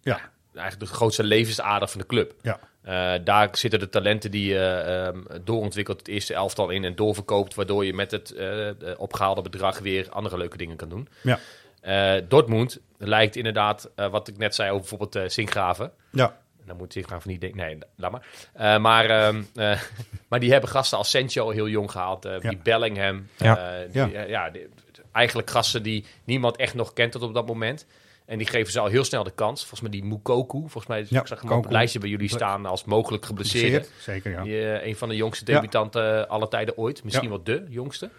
[0.00, 0.20] ja,
[0.54, 2.34] eigenlijk de grootste levensader van de club.
[2.42, 6.94] ja, Eh, daar zitten de talenten die je ehm, doorontwikkelt het eerste elftal in en
[6.96, 11.08] doorverkoopt, waardoor je met het eh, eh, opgehaalde bedrag weer andere leuke dingen kan doen.
[11.22, 11.38] ja,
[11.80, 15.92] Eh, Dortmund lijkt inderdaad, eh, wat ik net zei over bijvoorbeeld eh Sinkgraven.
[16.12, 18.26] ja, Dan moet Sinkgraven niet denken, nee, laat maar.
[18.52, 19.80] Eh, maar, ehm, eh,
[20.28, 22.48] maar die hebben gasten als Sancho heel jong gehaald, eh, Ja.
[22.48, 23.26] die Bellingham.
[23.36, 23.56] Ja.
[23.80, 24.22] eh, die, Ja.
[24.22, 24.68] eh, ja, die-
[25.12, 27.86] eigenlijk gasten die niemand echt nog kent tot op dat moment.
[28.30, 29.60] En die geven ze al heel snel de kans.
[29.60, 31.72] Volgens mij die Mukoku, volgens mij Ja, ik zag hem op het Koku.
[31.74, 33.90] lijstje bij jullie staan als mogelijk geblesseerd.
[34.00, 34.42] zeker ja.
[34.42, 35.54] Die, eh, een van de jongste Ja.
[35.60, 37.04] debutanten alle tijden ooit.
[37.04, 38.10] Misschien wel de jongste.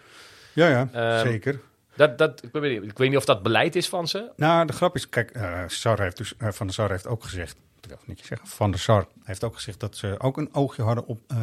[0.53, 1.59] Ja, ja, Ehm, zeker.
[1.95, 4.31] Dat, dat, ik, weet, ik weet niet of dat beleid is van ze.
[4.35, 7.23] Nou, de grap is, kijk, eh, Sar heeft dus, eh, Van der Sar heeft ook
[7.23, 10.81] gezegd, ik netjes zeggen, Van der Sar heeft ook gezegd dat ze ook een oogje
[10.81, 11.37] hadden op eh,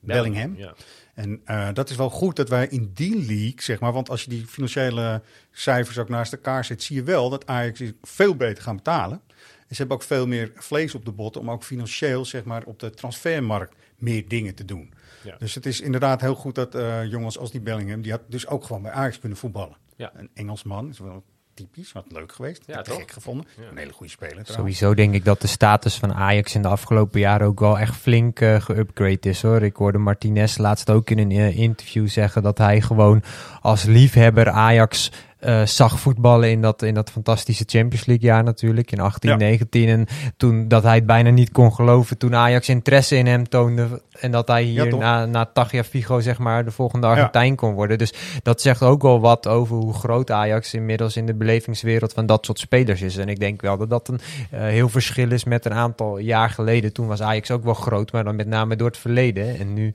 [0.00, 0.54] Bellingham.
[0.56, 0.74] Ja.
[1.16, 4.22] En eh, dat is wel goed dat wij in die league, zeg maar, want als
[4.22, 8.62] je die financiële cijfers ook naast elkaar zet, zie je wel dat Ajax veel beter
[8.62, 9.20] gaan betalen.
[9.68, 12.64] En ze hebben ook veel meer vlees op de botten om ook financieel, zeg maar,
[12.64, 14.92] op de transfermarkt meer dingen te doen.
[15.22, 15.36] Ja.
[15.38, 18.46] Dus het is inderdaad heel goed dat eh, jongens als die Bellingham, die had dus
[18.46, 19.76] ook gewoon bij Ajax kunnen voetballen.
[19.96, 20.12] Ja.
[20.14, 21.24] Een Engelsman is wel
[21.56, 22.62] typisch, wat leuk geweest.
[22.66, 22.96] Ja, toch?
[22.96, 23.46] gek gevonden.
[23.70, 24.56] Een hele goede speler trouwens.
[24.78, 27.96] Sowieso denk ik dat de status van Ajax in de afgelopen jaren ook wel echt
[27.96, 29.62] flink eh geupgrade is hoor.
[29.62, 33.22] Ik hoorde Martinez laatst ook in een eh, interview zeggen dat hij gewoon
[33.60, 35.10] als liefhebber Ajax
[35.46, 39.36] eh, zag voetballen in dat, in dat fantastische Champions League jaar natuurlijk, in 18, Ja.
[39.36, 39.88] 19.
[39.88, 40.06] En
[40.36, 44.02] toen dat hij het bijna niet kon geloven toen Ajax interesse in hem toonde.
[44.20, 47.98] En dat hij hier na, na Tagliafico zeg maar de volgende Argentijn kon worden.
[47.98, 52.26] Dus dat zegt ook wel wat over hoe groot Ajax inmiddels in de belevingswereld van
[52.26, 53.16] dat soort spelers is.
[53.16, 56.50] En ik denk wel dat dat een eh, heel verschil is met een aantal jaar
[56.50, 56.92] geleden.
[56.92, 59.58] Toen was Ajax ook wel groot, maar dan met name door het verleden.
[59.58, 59.94] En nu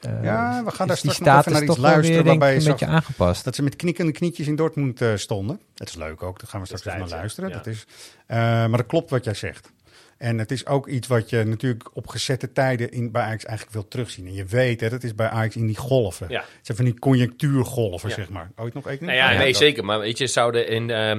[0.00, 2.86] eh, Ja, we gaan daar straks nog even naar iets luisteren weer, waarbij een beetje
[2.86, 3.44] aangepast.
[3.44, 5.60] Dat ze met knikkende knietjes in Dortmund eh, stonden.
[5.74, 7.48] Dat is leuk ook, daar gaan we straks even naar luisteren.
[7.50, 7.56] Ja.
[7.56, 7.84] Dat is,
[8.26, 9.72] eh, maar dat klopt wat jij zegt.
[10.18, 13.76] En het is ook iets wat je natuurlijk op gezette tijden in, bij Ajax eigenlijk
[13.76, 14.26] wil terugzien.
[14.26, 16.26] En je weet, hè, dat is bij Ajax in die golven.
[16.28, 16.40] Ja.
[16.40, 18.14] Het zijn van die conjunctuurgolven, Ja.
[18.14, 18.50] zeg maar.
[18.56, 18.98] Ooit nog één?
[19.00, 19.84] Nou ja, nee, dat- zeker.
[19.84, 21.10] Maar weet je, zouden in, eh,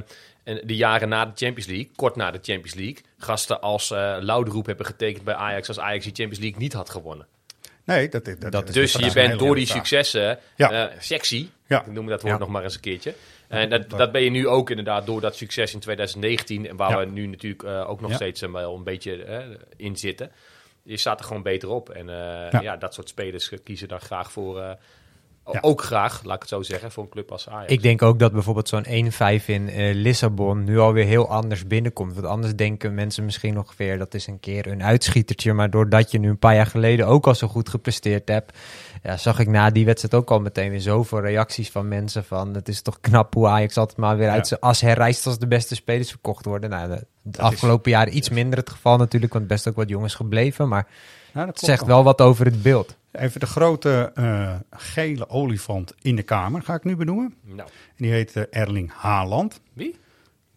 [0.44, 4.16] in de jaren na de Champions League, kort na de Champions League, gasten als eh
[4.20, 7.28] Louderoep hebben getekend bij Ajax als Ajax die Champions League niet had gewonnen.
[7.86, 9.78] Nee, dat, dat, dat, is- dus je bent door die vraag.
[9.78, 10.72] successen Ja.
[10.90, 11.50] eh, sexy.
[11.68, 11.80] Ja.
[11.86, 12.40] Ik noem dat woord Ja.
[12.40, 13.14] nog maar eens een keertje.
[13.48, 16.90] En dat, dat ben je nu ook inderdaad door dat succes in 2019, en waar
[16.90, 16.98] Ja.
[17.00, 18.16] we nu natuurlijk eh, ook nog Ja.
[18.16, 19.46] steeds eh, wel een beetje eh,
[19.78, 20.32] in zitten.
[20.84, 21.90] Je staat er gewoon beter op.
[21.90, 22.78] En eh, ja.
[22.78, 24.78] dat soort spelers kiezen daar graag voor.
[25.46, 25.60] Ja.
[25.62, 27.72] Ook graag, laat ik het zo zeggen, voor een club als Ajax.
[27.72, 32.14] Ik denk ook dat bijvoorbeeld zo'n 1-5 in eh, Lissabon nu alweer heel anders binnenkomt.
[32.14, 35.54] Want anders denken mensen misschien nog weer dat is een keer een uitschietertje.
[35.54, 38.58] Maar doordat je nu een paar jaar geleden ook al zo goed gepresteerd hebt,
[39.04, 42.54] ja, zag ik na die wedstrijd ook al meteen weer zoveel reacties van mensen van
[42.54, 45.48] het is toch knap hoe Ajax altijd maar weer uit zijn as herrijst als de
[45.48, 46.70] beste spelers verkocht worden.
[46.70, 50.68] Nou, de, afgelopen jaren iets minder het geval natuurlijk, want best ook wat jongens gebleven.
[50.68, 50.88] Maar
[51.34, 53.00] Nou, dat het zegt wel wat over het beeld.
[53.12, 57.36] Even de grote eh, gele olifant in de kamer ga ik nu benoemen.
[57.44, 59.62] Nou, En die heet eh, Erling Haaland.
[59.74, 60.00] wie?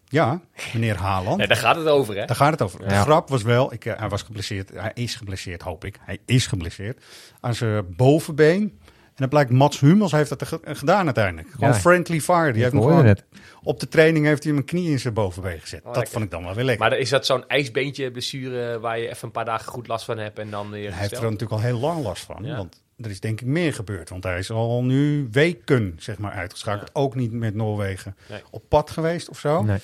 [0.07, 0.41] Ja,
[0.73, 1.37] meneer Haaland.
[1.37, 2.25] Nee, daar gaat het over, hè?
[2.25, 2.79] Daar gaat het over.
[2.87, 5.97] De grap was wel, ik, eh, hij was geblesseerd, hij is geblesseerd, hoop ik.
[6.01, 7.03] Hij is geblesseerd
[7.39, 8.79] aan zijn bovenbeen.
[9.15, 11.47] En dan blijkt Mats Hummels heeft dat ge- gedaan uiteindelijk.
[11.51, 11.75] Gewoon Ja.
[11.79, 12.51] friendly fire.
[12.51, 13.23] Die heeft hem hoorde gewoon, het.
[13.63, 15.83] op de training heeft hij hem een knie in zijn bovenbeen gezet.
[15.83, 16.11] dat lekker.
[16.13, 16.89] vond ik dan wel weer lekker.
[16.89, 20.17] Maar is dat zo'n ijsbeentje blessure waar je even een paar dagen goed last van
[20.17, 22.43] hebt en dan weer hij heeft er natuurlijk al heel lang last van.
[22.43, 22.55] Ja.
[22.57, 24.09] Want er is denk ik meer gebeurd.
[24.09, 26.89] Want hij is al nu weken zeg maar, uitgeschakeld.
[26.93, 28.41] Ook niet met Noorwegen Nee.
[28.51, 29.63] op pad geweest of zo.
[29.63, 29.77] Nee.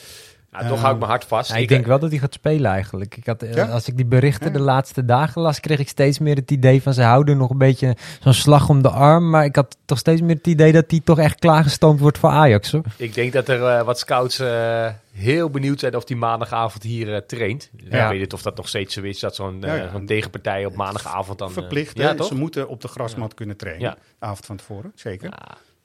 [0.52, 1.50] Ja, toch hou ik mijn hart vast.
[1.52, 3.18] Ja, ik denk wel dat hij gaat spelen eigenlijk.
[3.18, 3.66] Ik had, eh, Ja?
[3.66, 4.54] Als ik die berichten Ja.
[4.54, 7.58] de laatste dagen las, kreeg ik steeds meer het idee van ze houden nog een
[7.58, 9.30] beetje zo'n slag om de arm.
[9.30, 12.30] Maar ik had toch steeds meer het idee dat hij toch echt klaargestoomd wordt voor
[12.30, 12.72] Ajax.
[12.72, 12.84] Hoor.
[12.98, 17.26] Ik denk dat er eh, wat scouts eh, heel benieuwd zijn of die maandagavond hier
[17.26, 17.70] traint.
[17.90, 18.04] Ja.
[18.04, 19.90] Ik weet niet of dat nog steeds zo is, dat zo'n Ja, ja.
[19.92, 21.52] zo'n tegenpartij op maandagavond dan...
[21.52, 21.98] Verplicht.
[21.98, 22.28] ja, toch?
[22.28, 23.82] Ze moeten op de grasmat kunnen trainen.
[23.88, 23.94] Ja.
[24.20, 25.34] De avond van tevoren, zeker.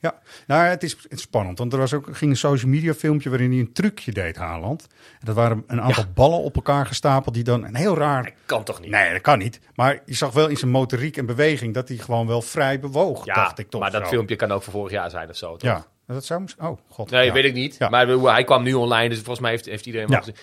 [0.07, 0.19] Ja.
[0.47, 1.59] Nou, het is, het is spannend.
[1.59, 4.87] Want er was ook, ging een social media filmpje waarin hij een trucje deed, Haaland.
[5.21, 8.33] En dat waren een aantal ballen op elkaar gestapeld die dan een heel raar...
[8.47, 8.90] Kan toch niet?
[8.90, 9.61] Nee, dat kan niet.
[9.75, 13.25] Maar je zag wel in zijn motoriek en beweging dat hij gewoon wel vrij bewoog,
[13.25, 14.09] Ja, dacht ik toch maar dat zo.
[14.09, 15.71] filmpje kan ook van vorig jaar zijn of zo, toch?
[15.71, 16.45] Ja, dat zou...
[16.59, 17.11] Oh, god.
[17.11, 17.33] Nee, ja.
[17.33, 17.77] weet ik niet.
[17.79, 17.88] Ja.
[17.88, 20.23] Maar hij kwam nu online, dus volgens mij heeft, heeft iedereen wel Ja.
[20.25, 20.40] gezien.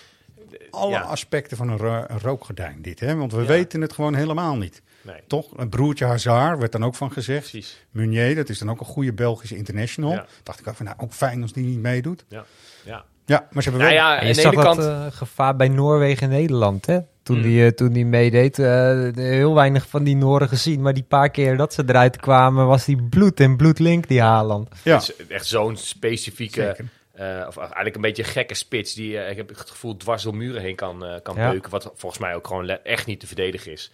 [0.70, 1.00] Alle Ja.
[1.00, 3.16] aspecten van een rookgordijn dit, hè?
[3.16, 4.82] Want we weten het gewoon helemaal niet.
[5.04, 5.46] Nee, Toch?
[5.58, 7.50] Een broertje Hazard werd dan ook van gezegd.
[7.50, 7.84] precies.
[7.90, 10.10] Meunier, dat is dan ook een goede Belgische international.
[10.12, 10.26] Ja.
[10.42, 12.24] Dacht ik ook van, nou, ook fijn als die niet meedoet.
[12.28, 12.44] Ja.
[12.84, 13.04] Ja.
[13.26, 14.04] Ja, maar ze hebben Nou wel...
[14.08, 14.88] ja, aan je de zag ene dat kant...
[14.88, 16.98] eh, gevaar bij Noorwegen en Nederland, hè?
[17.22, 17.42] Toen, Mm.
[17.42, 20.80] die, eh, toen die meedeed, eh, heel weinig van die Nooren gezien.
[20.82, 24.68] Maar die paar keer dat ze eruit kwamen, was die bloed en bloedlink, die Haaland.
[24.82, 26.88] ja, Het is echt zo'n specifieke, Zeker.
[27.12, 30.36] eh, of eigenlijk een beetje een gekke spits die, ik heb het gevoel, dwars door
[30.36, 31.50] muren heen kan, eh, kan Ja.
[31.50, 31.70] beuken.
[31.70, 33.90] Wat volgens mij ook gewoon echt niet te verdedigen is.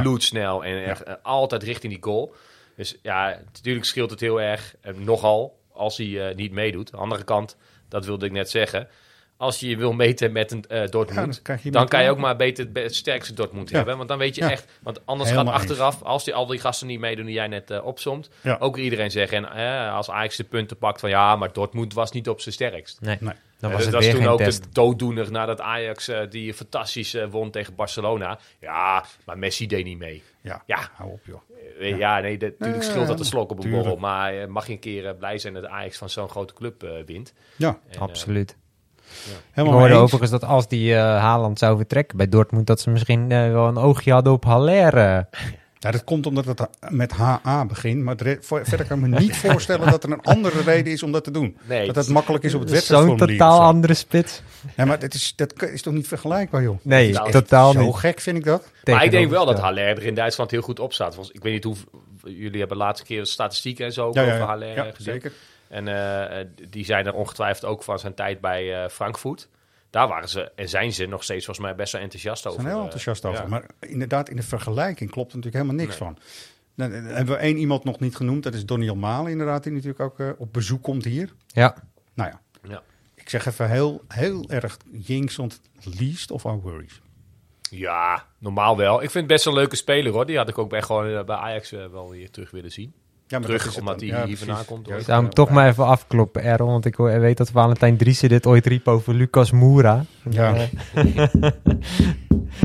[0.00, 2.34] Bloedsnel en echt, eh, altijd richting die goal.
[2.76, 6.90] Dus ja, natuurlijk scheelt het heel erg, eh, nogal, als hij eh, niet meedoet.
[6.92, 7.56] Aan de andere kant,
[7.88, 8.88] dat wilde ik net zeggen.
[9.36, 12.36] Als je je wil meten met een eh Ja, Dortmund, dan kan je ook maar
[12.36, 13.76] beter het, sterkste Dortmund Ja.
[13.76, 13.96] hebben.
[13.96, 14.50] Want dan weet je Ja.
[14.50, 17.48] echt, want anders Helemaal gaat achteraf, als die, al die gasten niet meedoen die jij
[17.48, 18.56] net eh, opzomt, Ja.
[18.60, 22.28] ook iedereen zeggen, en als Ajax de punten pakt van ja, maar Dortmund was niet
[22.28, 23.00] op zijn sterkst.
[23.00, 23.34] Nee, Nee.
[23.62, 24.62] Dan was het dat weer was toen geen ook test.
[24.62, 28.38] de dooddoener nadat Ajax eh, die fantastisch eh, won tegen Barcelona.
[28.60, 30.22] Ja, maar Messi deed niet mee.
[30.40, 30.78] Ja, Ja.
[30.94, 31.40] hou op joh.
[31.80, 33.82] Eh, Ja, nee, natuurlijk scheelt dat een slok op een tuurlijk.
[33.82, 34.00] borrel.
[34.00, 37.32] Maar mag je een keer blij zijn dat Ajax van zo'n grote club wint.
[37.56, 38.50] Ja, En, Absoluut.
[38.50, 38.56] Ik
[39.50, 40.12] helemaal hoorde mee eens.
[40.12, 44.12] overigens dat als die Haaland zou vertrekken bij Dortmund, dat ze misschien wel een oogje
[44.12, 44.94] hadden op Haller.
[45.82, 48.02] Ja, dat komt omdat het met HA begint.
[48.02, 51.24] Maar verder kan ik me niet voorstellen dat er een andere reden is om dat
[51.24, 51.56] te doen.
[51.64, 53.38] Nee, dat het makkelijk is op het Zo'n wedstrijdformulier.
[53.38, 53.68] totaal of zo.
[53.68, 54.42] andere spits.
[54.76, 56.78] Ja, maar dat is, dat is toch niet vergelijkbaar, joh?
[56.82, 57.94] Nee, is echt totaal Zo niet.
[57.94, 58.70] gek vind ik dat.
[58.84, 61.14] Maar ik denk wel dat Haller er in Duitsland heel goed op staat.
[61.14, 61.76] Want ik weet niet hoe...
[62.24, 64.44] Jullie hebben de laatste keer statistieken en zo Ja, over ja.
[64.46, 65.32] Haller Ja, eh, zeker.
[65.68, 69.48] En eh, eh, die zijn er ongetwijfeld ook van zijn tijd bij eh, Frankfurt.
[69.92, 72.60] Daar waren ze en zijn ze nog steeds volgens mij best wel enthousiast Ze over.
[72.60, 73.42] zijn heel eh, enthousiast over.
[73.42, 73.48] ja.
[73.48, 76.18] Maar inderdaad, in de vergelijking klopt er natuurlijk helemaal niks van.
[76.76, 78.42] Dan hebben we één iemand nog niet genoemd.
[78.42, 81.32] Dat is Doniel Malen inderdaad, die natuurlijk ook eh, op bezoek komt hier.
[81.46, 81.74] Ja,
[82.14, 82.82] Nou ja, Ja.
[83.14, 85.60] ik zeg even heel, heel erg jinxend.
[85.98, 87.00] Least of our worries.
[87.70, 88.94] Ja, normaal wel.
[88.94, 90.26] Ik vind het best een leuke speler hoor.
[90.26, 92.94] Die had ik ook echt gewoon eh, bij Ajax wel weer terug willen zien.
[93.26, 94.08] Ja, maar Terug, omdat dan.
[94.08, 96.68] hij Ja, hier vandaan komt, Ja, ik zou hem toch maar even afkloppen, Errol.
[96.68, 100.04] Want ik weet dat Valentijn Driessen dit ooit riep over Lucas Moura.
[100.30, 100.54] Ja.
[100.94, 101.26] Eh,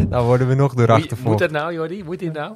[0.09, 1.39] Daar worden we nog door Moet, je- moet achtervolgd.
[1.39, 2.03] dat nou, Jordi?
[2.03, 2.53] Moet dit nou?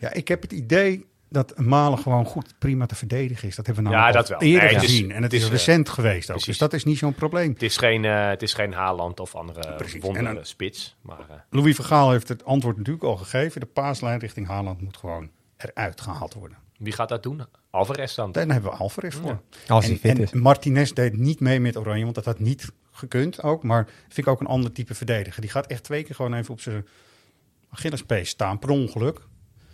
[0.00, 3.56] Ja, ik heb het idee dat Malen gewoon goed prima te verdedigen is.
[3.56, 4.48] Dat hebben we Ja, namelijk dat wel.
[4.48, 5.12] eerder Nee, is- gezien.
[5.12, 6.26] en het is, is, eh, recent geweest ook.
[6.36, 6.46] precies.
[6.46, 7.52] Dus dat is niet zo'n probleem.
[7.52, 10.02] Het is geen, eh, het is geen Haaland of andere Precies.
[10.02, 10.96] wondere En dan- spits.
[11.02, 13.60] Maar Louis van Gaal heeft het antwoord natuurlijk al gegeven.
[13.60, 16.56] De paaslijn richting Haaland moet gewoon eruit gehaald worden.
[16.78, 17.42] Wie gaat dat doen?
[17.70, 18.32] Alvarez dan?
[18.32, 19.42] Daar hebben we Alvarez voor.
[19.66, 20.32] Als hij en, fit en is.
[20.32, 23.62] Martinez deed niet mee met Oranje, want dat had niet gekund ook.
[23.62, 25.40] Maar vind ik ook een ander type verdediger.
[25.40, 26.86] Die gaat echt twee keer gewoon even op zijn
[27.70, 29.20] Achillespees staan, per ongeluk.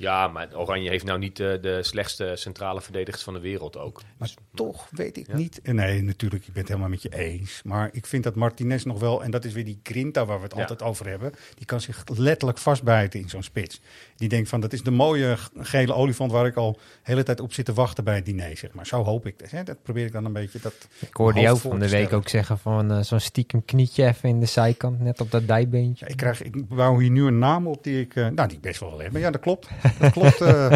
[0.05, 4.03] Ja, maar Oranje heeft nou niet eh, de slechtste centrale verdedigers van de wereld ook.
[4.17, 5.37] Maar toch weet ik Ja.
[5.37, 5.61] niet.
[5.62, 7.61] eh, Nee, natuurlijk, ik ben het helemaal met je eens.
[7.64, 10.43] Maar ik vind dat Martinez nog wel, en dat is weer die grinta waar we
[10.45, 10.61] het Ja.
[10.61, 11.33] altijd over hebben.
[11.55, 13.81] Die kan zich letterlijk vastbijten in zo'n spits.
[14.17, 17.40] Die denkt van, dat is de mooie gele olifant waar ik al de hele tijd
[17.40, 18.87] op zit te wachten bij het diner, zeg maar.
[18.87, 19.38] Zo hoop ik.
[19.38, 19.62] dat, Hè?
[19.62, 20.59] Dat probeer ik dan een beetje.
[20.62, 24.29] Dat Ik hoorde jou van de week ook zeggen van eh, zo'n stiekem knietje even
[24.29, 26.05] in de zijkant, net op dat dijbeentje.
[26.05, 28.61] Ja, ik, krijg, ik bouw hier nu een naam op die ik, nou, die ik
[28.61, 29.14] best wel wil hebben.
[29.21, 29.69] Maar ja, dat klopt.
[29.98, 30.40] Dat klopt.
[30.40, 30.72] eh,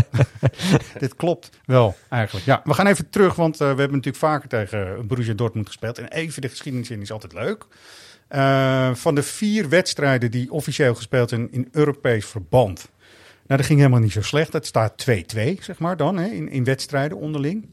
[0.99, 2.47] dit klopt wel, eigenlijk.
[2.47, 5.99] Ja, we gaan even terug, want eh, we hebben natuurlijk vaker tegen Borussia Dortmund gespeeld.
[5.99, 7.67] En even de geschiedenis in is altijd leuk.
[8.29, 12.89] Eh, van de vier wedstrijden die officieel gespeeld zijn in Europees verband.
[13.47, 14.53] Nou, dat ging helemaal niet zo slecht.
[14.53, 17.69] Het staat 2-2, zeg maar dan, hè, in, in wedstrijden onderling.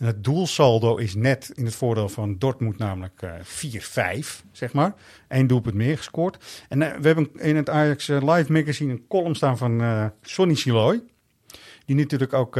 [0.00, 3.32] En het doelsaldo is net in het voordeel van Dortmund, namelijk eh
[4.22, 4.94] 4-5, zeg maar.
[5.28, 6.64] Eén doelpunt meer gescoord.
[6.68, 10.54] En eh, we hebben in het Ajax eh, Live Magazine een column staan van Sonny
[10.54, 11.00] Siloy.
[11.84, 12.54] Die natuurlijk ook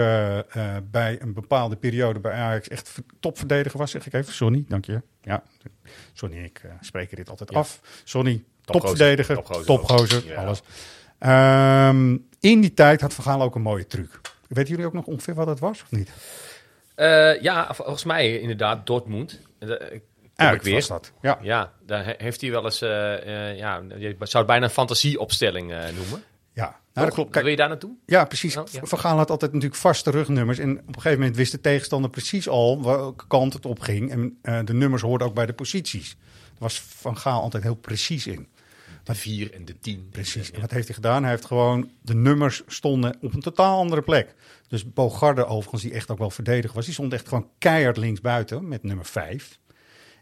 [0.90, 4.32] bij een bepaalde periode bij Ajax echt ver- topverdediger was, zeg ik even.
[4.32, 5.02] Sonny, dank je.
[5.22, 5.42] Ja,
[6.12, 7.58] Sonny en ik spreken dit altijd Ja.
[7.58, 7.80] af.
[8.04, 10.36] Sonny, topverdediger, Topgozer.
[10.36, 10.62] alles.
[11.18, 14.20] Ehm, in die tijd had Van Gaal ook een mooie truc.
[14.48, 16.10] Weten jullie ook nog ongeveer wat dat was, of niet?
[16.94, 19.40] Eh, ja, volgens mij inderdaad Dortmund.
[19.58, 19.68] Eh,
[20.34, 20.74] Uit weer.
[20.74, 21.12] was dat.
[21.20, 21.38] Ja.
[21.42, 24.70] Ja, daar he- heeft hij wel eens, eh, eh, ja, je zou het bijna een
[24.70, 26.22] fantasieopstelling eh, noemen.
[26.52, 27.30] Ja, nou, dat klopt.
[27.30, 27.90] Kijk, Wil je daar naartoe?
[28.06, 28.56] ja, precies.
[28.56, 28.80] Oh, ja.
[28.82, 30.58] Van Gaal had altijd natuurlijk vaste rugnummers.
[30.58, 34.10] En op een gegeven moment wist de tegenstander precies al welke kant het op ging.
[34.10, 36.16] En eh, de nummers hoorden ook bij de posities.
[36.18, 38.48] Daar was Van Gaal altijd heel precies in.
[39.12, 40.08] De 4 en de 10.
[40.10, 40.50] Precies.
[40.50, 41.22] En wat heeft hij gedaan?
[41.22, 44.34] Hij heeft gewoon, de nummers stonden op een totaal andere plek.
[44.68, 48.20] Dus Bogarde overigens, die echt ook wel verdediger was, die stond echt gewoon keihard links
[48.20, 49.58] buiten met nummer 5.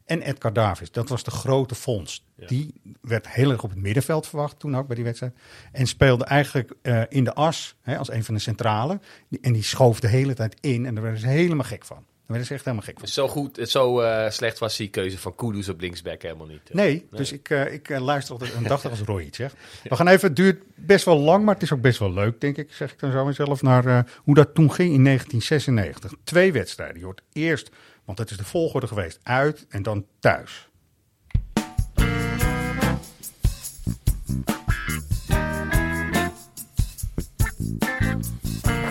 [0.05, 2.27] En Edgar Davis, dat was de grote fonds.
[2.46, 5.33] Die werd heel erg op het middenveld verwacht toen ook bij die wedstrijd.
[5.72, 9.01] En speelde eigenlijk eh, in de as hè, als een van de centrale.
[9.29, 12.05] Die- En die schoof de hele tijd in en daar werden ze helemaal gek van.
[12.29, 13.09] Werden ze echt helemaal gek van.
[13.09, 16.75] Zo, goed, zo eh, slecht was die keuze van Kudus op linksback helemaal niet.
[16.75, 19.55] Nee, dus ik, eh, ik eh, luister altijd en dacht als Roy iets zegt.
[19.83, 22.41] We gaan even, het duurt best wel lang, maar het is ook best wel leuk,
[22.41, 26.12] denk ik, zeg ik dan zo mezelf, naar eh, hoe dat toen ging in 1996.
[26.25, 26.99] Twee wedstrijden.
[26.99, 27.71] Je hoort eerst,
[28.05, 30.69] want dat is de volgorde geweest, uit en dan thuis.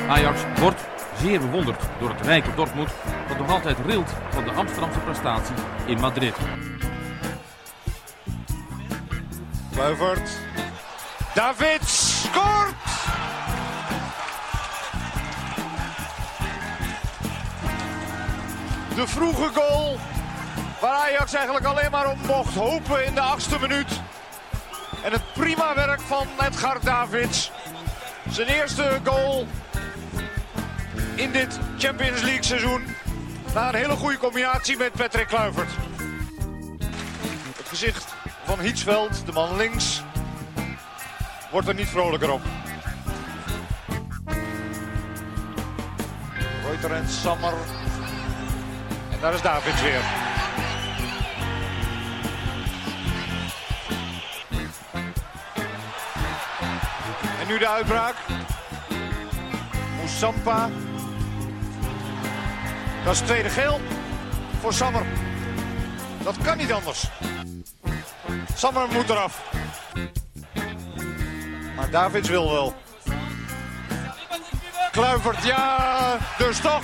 [0.07, 2.89] Ajax wordt zeer bewonderd door het rijke Dortmund,
[3.27, 6.35] dat nog altijd rilt van de Amsterdamse prestatie in Madrid.
[9.71, 10.29] Kluivert.
[11.33, 12.75] David scoort!
[18.95, 19.97] De vroege goal
[20.81, 24.01] waar Ajax eigenlijk alleen maar op mocht hopen in de achtste minuut.
[25.03, 27.51] En het prima werk van Edgar Davids.
[28.29, 29.47] Zijn eerste goal
[31.17, 32.83] in dit Champions League seizoen.
[33.53, 35.69] Na een hele goede combinatie met Patrick Kluivert.
[37.57, 40.01] Het gezicht van Hietsveld, de man links,
[41.51, 42.41] wordt er niet vrolijker op.
[46.65, 47.53] Reuter en Sammer.
[49.11, 50.01] En daar is Davids weer.
[57.39, 58.15] En nu de uitbraak.
[59.97, 60.69] Moussampa.
[63.03, 63.79] Dat is tweede geel
[64.59, 65.05] voor Sammer.
[66.23, 67.09] Dat kan niet anders.
[68.55, 69.51] Sammer moet eraf.
[71.75, 72.75] Maar Davids wil wel.
[74.91, 76.83] Kluivert, ja, dus toch.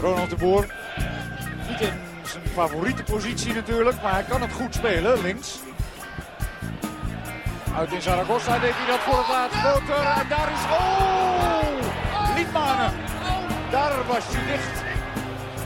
[0.00, 0.74] Ronald de Boer.
[1.68, 1.92] Niet in
[2.22, 5.58] zijn favoriete positie natuurlijk, maar hij kan het goed spelen, links.
[7.76, 9.56] Uit in Zaragoza deed hij dat voor het laatst.
[10.20, 10.64] En daar is...
[10.70, 12.36] Oh!
[12.36, 12.92] Liedmanen.
[13.70, 14.84] Daar was hij dicht.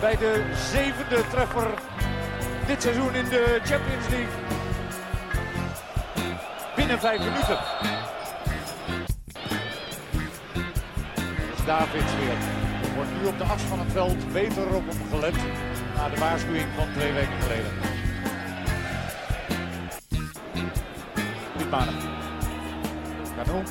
[0.01, 1.69] Bij de zevende treffer
[2.67, 4.35] dit seizoen in de Champions League.
[6.77, 7.59] Binnen vijf minuten.
[11.49, 12.39] Dat is Davids weer.
[12.83, 15.35] Er wordt nu op de as van het veld beter op hem gelet.
[15.97, 18.00] Na de waarschuwing van twee weken geleden.
[21.71, 21.95] Liedmanen.
[23.37, 23.63] Cano.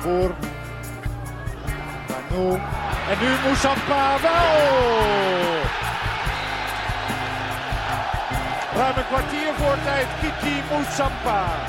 [0.00, 0.34] Voor.
[3.08, 4.80] En nu Moussampa wel!
[8.74, 11.66] Ruim een kwartier voor tijd, Kiki Moussampa.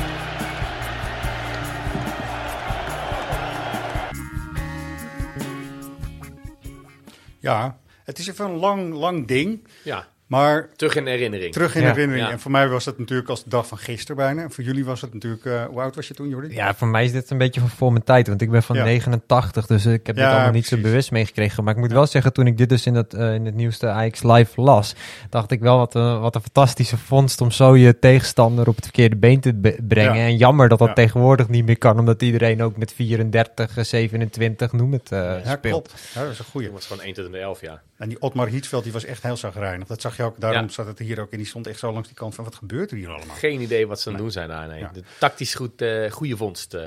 [7.40, 11.54] Ja, het is even een lang, lang ding, Ja, maar terug in herinnering.
[11.54, 11.88] terug in Ja.
[11.88, 12.26] herinnering.
[12.28, 12.32] Ja.
[12.32, 14.42] En voor mij was het natuurlijk als de dag van gisteren bijna.
[14.42, 16.54] En voor jullie was het natuurlijk, eh, hoe oud was je toen, Jordi?
[16.54, 18.76] Ja, voor mij is dit een beetje van voor mijn tijd, want ik ben van
[18.76, 18.84] Ja.
[18.84, 21.64] 89, dus ik heb Ja, dit allemaal niet zo bewust meegekregen.
[21.64, 23.88] Maar ik moet wel zeggen, toen ik dit dus in het, eh, in het nieuwste
[23.88, 24.96] Ajax Live las,
[25.30, 28.84] dacht ik wel wat, een wat een fantastische vondst om zo je tegenstander op het
[28.84, 30.16] verkeerde been te be- brengen.
[30.18, 30.26] Ja.
[30.26, 30.94] En jammer dat dat Ja.
[30.94, 35.40] tegenwoordig niet meer kan, omdat iedereen ook met 34, eh, 27, noem het, eh, Ja,
[35.40, 35.60] speelt.
[35.88, 35.94] klopt.
[36.14, 36.68] Ja, dat is een goeie.
[36.68, 37.82] Het was gewoon 1 tot en met 11 jaar.
[37.98, 39.88] En die Otmar Hietsveld, die was echt heel zagrijnig.
[39.88, 40.68] Dat zag je ook, daarom Ja.
[40.72, 41.32] zat het hier ook.
[41.32, 43.36] En die stond echt zo langs die kant van, wat gebeurt er hier allemaal?
[43.36, 44.68] Geen idee wat ze aan het doen zijn daar.
[44.68, 44.80] Nee.
[44.80, 44.92] Ja.
[44.94, 46.74] De tactisch goed, eh goede vondst.
[46.74, 46.82] eh.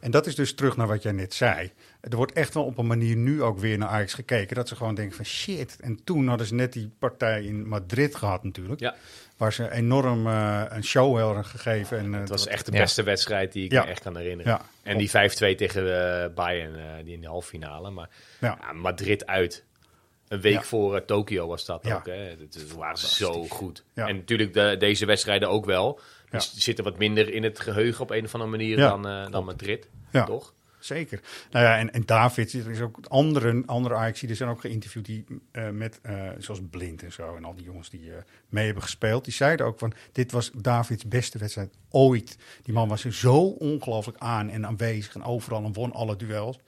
[0.00, 1.72] En dat is dus terug naar wat jij net zei.
[2.00, 4.56] Er wordt echt wel op een manier nu ook weer naar Ajax gekeken.
[4.56, 5.76] Dat ze gewoon denken van shit.
[5.80, 8.80] En toen hadden ze net die partij in Madrid gehad natuurlijk.
[8.80, 8.94] Ja.
[9.36, 11.98] Waar ze enorm eh, een show hadden gegeven.
[11.98, 12.78] En, Het was echt de Ja.
[12.78, 13.82] beste wedstrijd die ik Ja.
[13.84, 14.52] me echt kan herinneren.
[14.52, 14.60] Ja.
[14.82, 17.90] En die 5-2 tegen Bayern, die in de halve finale.
[17.90, 18.08] Maar
[18.40, 18.58] Ja.
[18.60, 19.64] ja, Madrid uit.
[20.28, 20.62] Een week Ja.
[20.62, 21.96] voor eh, Tokio was dat Ja.
[21.96, 22.06] ook.
[22.06, 22.12] Hè.
[22.14, 23.84] Het, waren zo goed.
[23.94, 24.08] Ja.
[24.08, 26.00] En natuurlijk de, deze wedstrijden ook wel.
[26.30, 29.44] Die zitten wat minder in het geheugen op een of andere manier dan, eh, dan
[29.44, 29.88] Madrid.
[30.12, 30.24] Ja.
[30.24, 30.56] Toch?
[30.78, 31.20] zeker.
[31.50, 35.04] Nou ja, en, en David, er is ook andere, andere Ajax, die zijn ook geïnterviewd
[35.04, 36.00] die eh, met,
[36.38, 38.12] zoals Blind en zo, en al die jongens die
[38.48, 39.24] mee hebben gespeeld.
[39.24, 42.36] Die zeiden ook van, dit was Davids beste wedstrijd ooit.
[42.62, 46.58] Die man was er zo ongelooflijk aan en aanwezig en overal en won alle duels.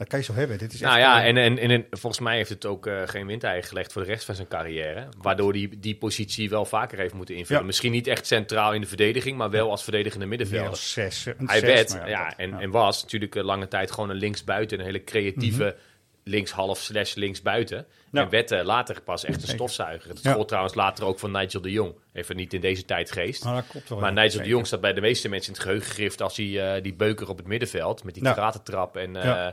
[0.00, 0.58] Dat kan je zo hebben.
[0.58, 3.02] Dit is Nou ja, eh, en, en, en, en volgens mij heeft het ook eh,
[3.04, 5.08] geen windeigen gelegd voor de rest van zijn carrière.
[5.18, 7.60] Waardoor hij die positie wel vaker heeft moeten invullen.
[7.60, 7.66] Ja.
[7.66, 10.76] Misschien niet echt centraal in de verdediging, maar wel als verdedigende middenvelder.
[10.76, 11.24] zes.
[11.24, 12.54] Hij zes, werd ja, en, ja.
[12.54, 12.62] Mhm.
[12.62, 14.78] en was natuurlijk een lange tijd gewoon een linksbuiten.
[14.78, 15.76] Een hele creatieve
[16.24, 17.86] linkshalf slash linksbuiten.
[18.12, 18.22] Ja.
[18.22, 20.08] En werd eh, later pas echt een stofzuiger.
[20.08, 20.30] Dat Ja.
[20.30, 21.94] school trouwens later ook van Nigel de Jong.
[22.12, 23.44] Even niet in deze tijd geest.
[23.44, 23.98] Maar dat klopt wel.
[23.98, 24.44] Maar ja, Nigel zeker.
[24.46, 26.94] de Jong staat bij de meeste mensen in het geheugen gegrift als hij eh, die
[26.94, 28.32] beuker op het middenveld met die Ja.
[28.32, 29.46] karatentrap en eh,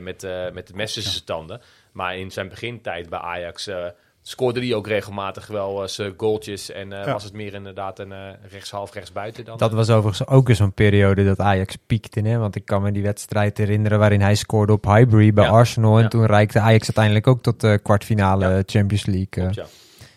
[0.00, 1.60] met, eh met het mes tussen tanden.
[1.92, 3.84] Maar in zijn begintijd bij Ajax eh,
[4.22, 7.12] scoorde hij ook regelmatig wel eh, zijn goaltjes en eh, Ja.
[7.12, 9.58] was het meer inderdaad een eh, rechtshalf, rechtsbuiten dan.
[9.58, 12.20] Dat was overigens ook eens zo'n periode dat Ajax piekte.
[12.20, 12.38] Hè?
[12.38, 15.50] Want ik kan me die wedstrijd herinneren waarin hij scoorde op Highbury bij Ja.
[15.50, 15.96] Arsenal.
[15.96, 16.08] En Ja.
[16.08, 18.62] toen reikte Ajax uiteindelijk ook tot de kwartfinale Ja.
[18.66, 19.26] Champions League.
[19.30, 19.50] eh.
[19.50, 19.56] Klopt,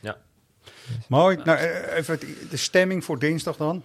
[0.02, 0.16] ja.
[1.08, 1.38] Mooi.
[1.44, 3.84] Nou, eh, even de stemming voor dinsdag dan.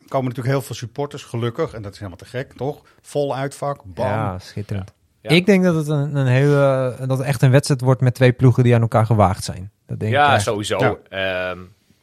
[0.00, 1.72] Er komen natuurlijk heel veel supporters, gelukkig.
[1.72, 2.82] En dat is helemaal te gek, toch?
[3.02, 4.06] Vol uitvak, bam.
[4.06, 4.92] Ja, schitterend.
[5.28, 5.36] Ja.
[5.36, 8.32] Ik denk dat het een, een hele, dat het echt een wedstrijd wordt met twee
[8.32, 9.70] ploegen die aan elkaar gewaagd zijn.
[9.86, 10.78] Dat denk ik Ja, sowieso.
[10.78, 11.50] Ja.
[11.50, 11.58] Ehm,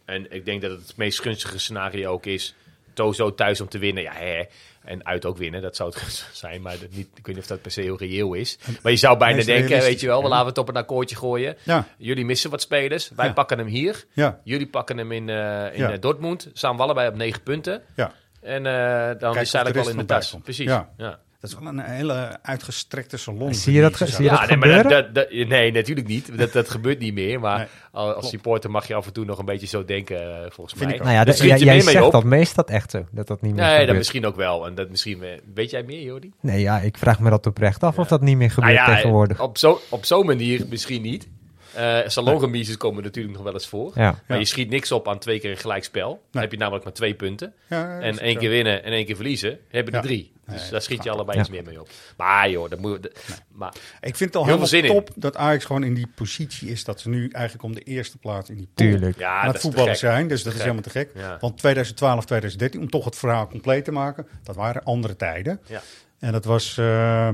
[0.05, 2.55] en ik denk dat het het meest gunstige scenario ook is.
[2.93, 4.03] Tozo thuis om te winnen.
[4.03, 4.43] Ja, hè.
[4.83, 5.61] En uit ook winnen.
[5.61, 6.61] Dat zou het zijn.
[6.61, 8.57] Maar dat niet, ik weet niet of dat per se heel reëel is.
[8.83, 11.15] Maar je zou bijna denken, weet je wel, we laten we het op een akkoordje
[11.15, 11.55] gooien.
[11.63, 13.09] Ja, Jullie missen wat spelers.
[13.15, 13.33] Wij Ja.
[13.33, 14.05] pakken hem hier.
[14.13, 14.39] ja.
[14.43, 15.35] Jullie pakken hem in, eh,
[15.73, 15.91] in Ja.
[15.91, 16.49] eh, Dortmund.
[16.53, 17.81] Staan we allebei op negen punten.
[17.95, 18.11] ja.
[18.41, 20.37] En eh, dan of is eigenlijk wel in de tas.
[20.43, 20.65] Precies.
[20.97, 21.19] Ja.
[21.51, 23.53] Dat is wel een hele uitgestrekte salon.
[23.53, 24.89] Zie je dat zie je dat nee, maar gebeuren?
[24.89, 26.37] dat, dat- nee, natuurlijk niet.
[26.37, 27.39] Dat, dat gebeurt niet meer.
[27.39, 28.27] Maar Nee, als, klopt.
[28.27, 30.99] supporter mag je af en toe nog een beetje zo denken, eh, volgens Vind mij.
[30.99, 32.11] Nou ja, schiet jij, zegt op.
[32.11, 33.05] dat meest dat echt zo.
[33.11, 33.97] Dat dat niet meer Nee, dat gebeurt.
[33.97, 34.65] misschien ook wel.
[34.67, 35.23] En dat misschien,
[35.53, 36.31] weet jij meer, Jordi?
[36.41, 38.95] Nee, ja, ik vraag me dat oprecht af of dat niet meer gebeurt Nou ja,
[38.95, 39.41] tegenwoordig.
[39.41, 41.27] Op zo'n op zo'n manier misschien niet.
[41.75, 43.91] Eh salongemiezen komen natuurlijk nog wel eens voor.
[43.95, 44.01] Ja.
[44.11, 44.35] Maar Ja.
[44.35, 46.21] je schiet niks op aan twee keer een gelijkspel.
[46.31, 47.53] Dan heb je namelijk maar twee punten.
[47.69, 48.39] Ja, En één zo.
[48.39, 50.01] keer winnen en één keer verliezen, heb je er Ja.
[50.03, 50.33] drie.
[50.47, 51.43] Dus Nee, daar schiet je allebei Ja.
[51.43, 51.89] iets meer mee op.
[52.17, 53.01] Maar joh, dat moet...
[53.03, 54.91] dat- maar, Ik vind het al Heel zin in.
[54.91, 56.83] top dat Ajax gewoon in die positie is.
[56.83, 59.17] Dat ze nu eigenlijk om de eerste plaats in die pool Tuurlijk.
[59.17, 60.27] ja, aan dat het voetballen zijn.
[60.27, 60.71] Dus dat Te is gek.
[60.71, 61.09] helemaal te gek.
[61.15, 61.37] Ja.
[61.39, 65.59] Want 2012, 2013, om toch het verhaal compleet te maken, dat waren andere tijden.
[65.67, 65.81] Ja.
[66.19, 67.29] En dat was eh,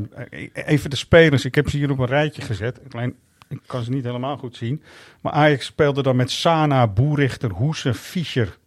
[0.54, 1.46] even de spelers.
[1.46, 2.80] Ik heb ze hier op een rijtje gezet.
[2.92, 3.16] Alleen,
[3.52, 4.84] ik kan ze niet helemaal goed zien.
[5.22, 8.58] Maar Ajax speelde dan met Sana, Boerichter, Hoesen, Fischer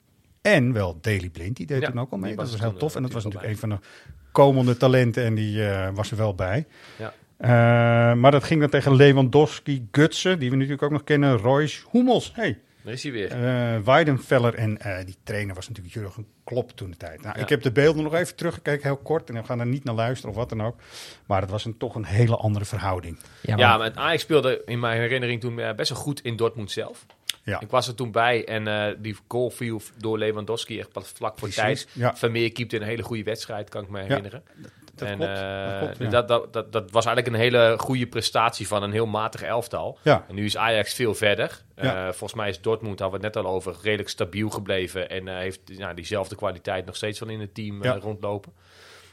[0.43, 1.57] en wel Daley Blind.
[1.57, 2.37] Die deed Ja, toen ook al mee.
[2.37, 2.95] Dat was heel tof.
[2.95, 3.93] En dat eh, was natuurlijk natuurlijk een van
[4.25, 6.67] de komende talenten en die eh, was er wel bij.
[6.99, 7.13] Ja.
[7.37, 11.85] Eh, maar dat ging dan tegen Lewandowski, Gutsen, die we natuurlijk ook nog kennen, Royce,
[11.91, 12.33] Hummels.
[12.35, 13.31] Hey, daar is hij weer.
[13.33, 17.23] eh Weidenfeller en eh, die trainer was natuurlijk Jurgen Klopp toen de tijd.
[17.23, 17.43] Nou, Ja.
[17.43, 19.29] Ik heb de beelden nog even teruggekeken, heel kort.
[19.29, 20.77] En we gaan er niet naar luisteren of wat dan ook.
[21.27, 23.19] Maar het was een, toch een hele andere verhouding.
[23.41, 26.71] Ja, Ja, maar- Ajax speelde in mijn herinnering toen eh, best wel goed in Dortmund
[26.71, 27.07] zelf.
[27.43, 27.61] Ja.
[27.61, 31.39] Ik was er toen bij en eh, die goal viel door Lewandowski echt pas vlak
[31.39, 31.89] voor Precies, tijd.
[31.93, 32.17] ja.
[32.17, 34.43] Vermeer keepte een hele goede wedstrijd, kan ik me herinneren.
[34.97, 35.33] Dat en klopt.
[35.33, 36.09] eh, dat, klopt ja.
[36.09, 39.99] dat, dat, dat, dat was eigenlijk een hele goede prestatie van een heel matig elftal.
[40.03, 40.25] Ja.
[40.29, 41.63] En nu is Ajax veel verder.
[41.77, 42.07] Ja.
[42.07, 45.11] Eh, volgens mij is Dortmund, hadden we het net al over, redelijk stabiel gebleven.
[45.11, 48.53] En eh, heeft nou, diezelfde kwaliteit nog steeds wel in het team rondlopen.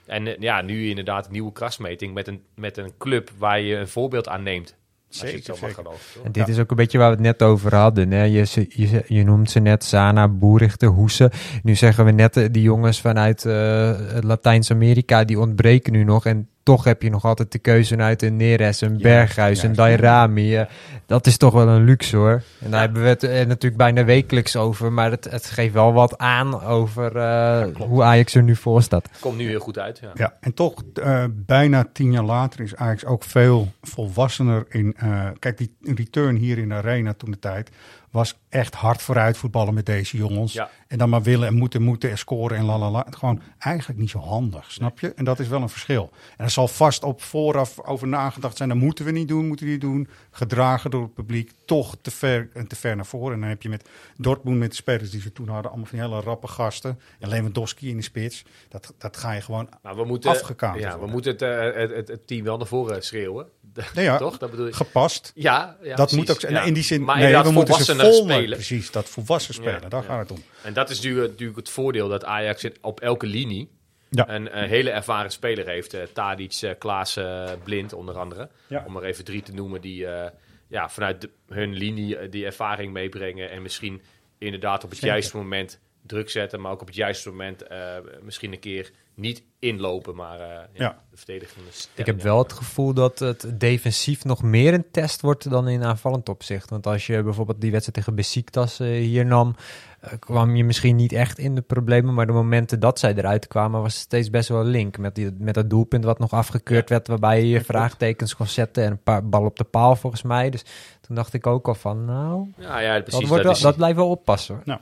[0.06, 3.88] En ja, nu inderdaad een nieuwe krasmeting met een, met een club waar je een
[3.88, 4.80] voorbeeld aan neemt.
[5.12, 5.86] Als je het Zeker?
[6.24, 8.12] En dit is ook een beetje waar we het net over hadden.
[8.12, 8.24] Hè?
[8.24, 11.32] Je, je, je noemt ze net Sana, Boerichter, Hoesen.
[11.64, 16.26] Nu zeggen we net, eh, die jongens vanuit eh, Latijns-Amerika, die ontbreken nu nog.
[16.26, 19.74] En toch heb je nog altijd de keuze uit een Neres, een Ja, Berghuis, een.
[19.74, 20.56] Dairami.
[20.56, 20.66] eh,
[21.06, 22.42] dat is toch wel een luxe hoor.
[22.60, 24.92] En daar hebben we het eh, natuurlijk bijna wekelijks over.
[24.92, 29.10] Maar het, het geeft wel wat aan over eh, hoe Ajax er nu voor staat.
[29.20, 30.00] Komt nu heel goed uit.
[30.02, 30.12] Ja.
[30.14, 34.94] Ja, en toch eh, bijna tien jaar later is Ajax ook veel volwassener in...
[34.98, 37.70] eh, kijk, die return hier in de arena toen de tijd
[38.12, 40.54] was echt hard vooruit voetballen met deze jongens.
[40.54, 40.70] Ja.
[40.92, 43.08] En dan maar willen en moeten, moeten en scoren en lalala.
[43.10, 45.14] Gewoon eigenlijk niet zo handig, snap je?
[45.14, 46.10] En dat is wel een verschil.
[46.38, 48.70] En er zal vast op vooraf over nagedacht zijn.
[48.70, 50.08] Dat moeten we niet doen, moeten we niet doen.
[50.32, 53.34] Gedragen door het publiek, toch te ver en te ver naar voren.
[53.34, 56.00] En dan heb je met Dortmund, met de spelers die ze toen hadden, allemaal van
[56.00, 57.00] die hele rappe gasten.
[57.20, 58.46] En Lewandowski in de spits.
[58.70, 61.92] Dat, dat ga je gewoon Maar we moeten, Afgekaderd ja, we moeten het, eh, het,
[61.92, 63.48] het, het team wel naar voren schreeuwen.
[63.96, 64.38] Nee, ja, Toch?
[64.38, 64.74] Dat bedoel je?
[64.74, 65.32] gepast.
[65.36, 66.18] Ja, ja dat precies.
[66.18, 66.54] moet ook zijn.
[66.54, 66.62] Ja.
[66.62, 68.58] In die zin, maar nee, we moeten ze vol spelen.
[68.58, 69.82] Precies, dat volwassen spelen.
[69.82, 70.44] Ja, daar gaat het om.
[70.62, 73.70] En dat is natuurlijk, het voordeel dat Ajax op elke linie
[74.10, 74.30] Ja.
[74.30, 75.94] een, een hele ervaren speler heeft.
[75.94, 78.50] eh Tadic, eh, Klaas, eh, Blind onder andere.
[78.68, 78.84] Ja.
[78.88, 80.30] Om er even drie te noemen die eh,
[80.68, 83.50] ja, vanuit de- hun linie eh, die ervaring meebrengen.
[83.50, 84.02] En misschien
[84.38, 85.14] inderdaad op het Zeker.
[85.16, 86.62] juiste moment druk zetten.
[86.62, 90.66] Maar ook op het juiste moment eh, misschien een keer niet inlopen, maar eh, ja,
[90.74, 90.98] Ja.
[91.12, 95.50] de verdedigende Ik heb wel het gevoel dat het defensief nog meer een test wordt
[95.50, 96.70] dan in aanvallend opzicht.
[96.70, 99.56] Want als je bijvoorbeeld die wedstrijd tegen Besiktas eh, hier nam,
[100.00, 102.14] eh, kwam je misschien niet echt in de problemen.
[102.14, 104.98] Maar de momenten dat zij eruit kwamen, was het steeds best wel link.
[104.98, 108.84] Met, die, met dat doelpunt wat nog afgekeurd werd, waarbij je je vraagtekens kon zetten.
[108.84, 110.50] En een paar bal op de paal volgens mij.
[110.50, 110.64] Dus
[111.02, 113.28] toen dacht ik ook al van, nou, Ja, ja, dat, precies.
[113.28, 114.62] wordt wel, is- dat blijft wel oppassen.
[114.66, 114.80] hoor.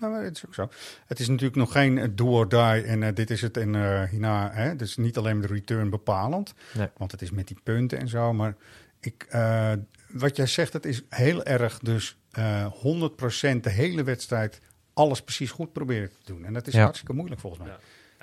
[0.00, 0.68] Nou, het is ook zo.
[1.06, 3.74] Het is natuurlijk nog geen eh, do or die en eh, dit is het en
[3.74, 4.50] eh, hierna.
[4.52, 6.88] Hè, dus niet alleen de return bepalend, Nee.
[6.96, 8.32] want het is met die punten en zo.
[8.32, 8.54] Maar
[9.00, 9.72] ik, eh,
[10.08, 14.60] wat jij zegt, het is heel erg dus eh 100% de hele wedstrijd
[14.94, 16.44] alles precies goed proberen te doen.
[16.44, 16.82] En dat is Ja.
[16.82, 17.70] hartstikke moeilijk volgens mij.
[17.72, 17.78] Ja.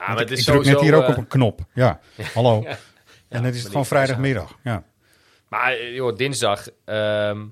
[0.07, 1.61] Maar ik, het is ik druk net hier ook op een knop.
[1.73, 1.99] Ja,
[2.34, 2.61] hallo.
[2.61, 2.69] Ja.
[2.69, 2.78] En
[3.30, 4.57] Ja, dan is het gewoon vrijdagmiddag.
[4.63, 4.84] Ja.
[5.49, 7.45] Maar joh, dinsdag, ehm,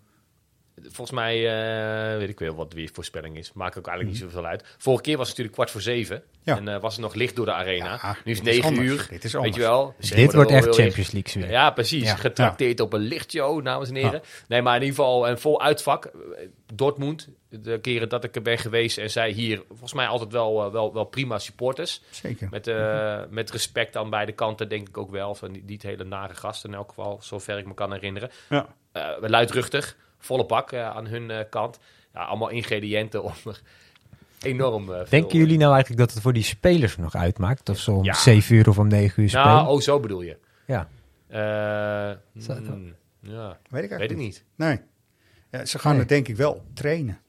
[0.91, 3.53] volgens mij, eh, weet ik wel wat weer voorspelling is.
[3.53, 4.75] Maakt ook eigenlijk niet zoveel uit.
[4.77, 6.15] Vorige keer was het natuurlijk kwart voor zeven.
[6.15, 6.49] Mhm.
[6.49, 6.57] Ja.
[6.57, 7.99] En eh, was het nog licht door de arena.
[8.01, 8.87] Ja, nu is het negen anders.
[8.87, 9.07] uur.
[9.09, 9.95] Dit is weet je wel?
[9.97, 11.51] Dit wordt echt Champions League weer.
[11.51, 12.03] Ja, precies.
[12.03, 12.15] Ja.
[12.15, 14.21] Getrakteerd op een lichtshow, dames en heren.
[14.47, 16.11] Nee, maar in ieder geval een vol uitvak.
[16.73, 20.65] Dortmund, de keren dat ik er ben geweest en zij hier, volgens mij altijd wel,
[20.65, 22.01] eh, wel, wel prima supporters.
[22.09, 22.47] Zeker.
[22.51, 25.35] Met, eh, met respect aan beide kanten, denk ik ook wel.
[25.35, 28.29] Van niet, hele nare gasten in elk geval, zover ik me kan herinneren.
[28.49, 28.67] Ja.
[28.91, 29.95] Eh, luidruchtig,
[30.25, 31.79] volle bak eh, aan hun eh, kant.
[32.13, 33.61] Ja, allemaal ingrediënten om er
[34.41, 35.05] enorm eh, veel...
[35.09, 37.69] Denken jullie nou eigenlijk dat het voor die spelers nog uitmaakt?
[37.69, 38.13] Of ze om Ja.
[38.13, 39.47] 7 uur of om 9 uur spelen?
[39.47, 40.37] Nou, oh, zo bedoel je.
[40.65, 40.87] Ja.
[41.27, 44.43] Eh, hmm, ja, Weet ik eigenlijk weet ik niet.
[44.55, 44.79] Nee.
[45.51, 46.01] Ja, ze gaan Nee.
[46.01, 47.19] er denk ik wel trainen.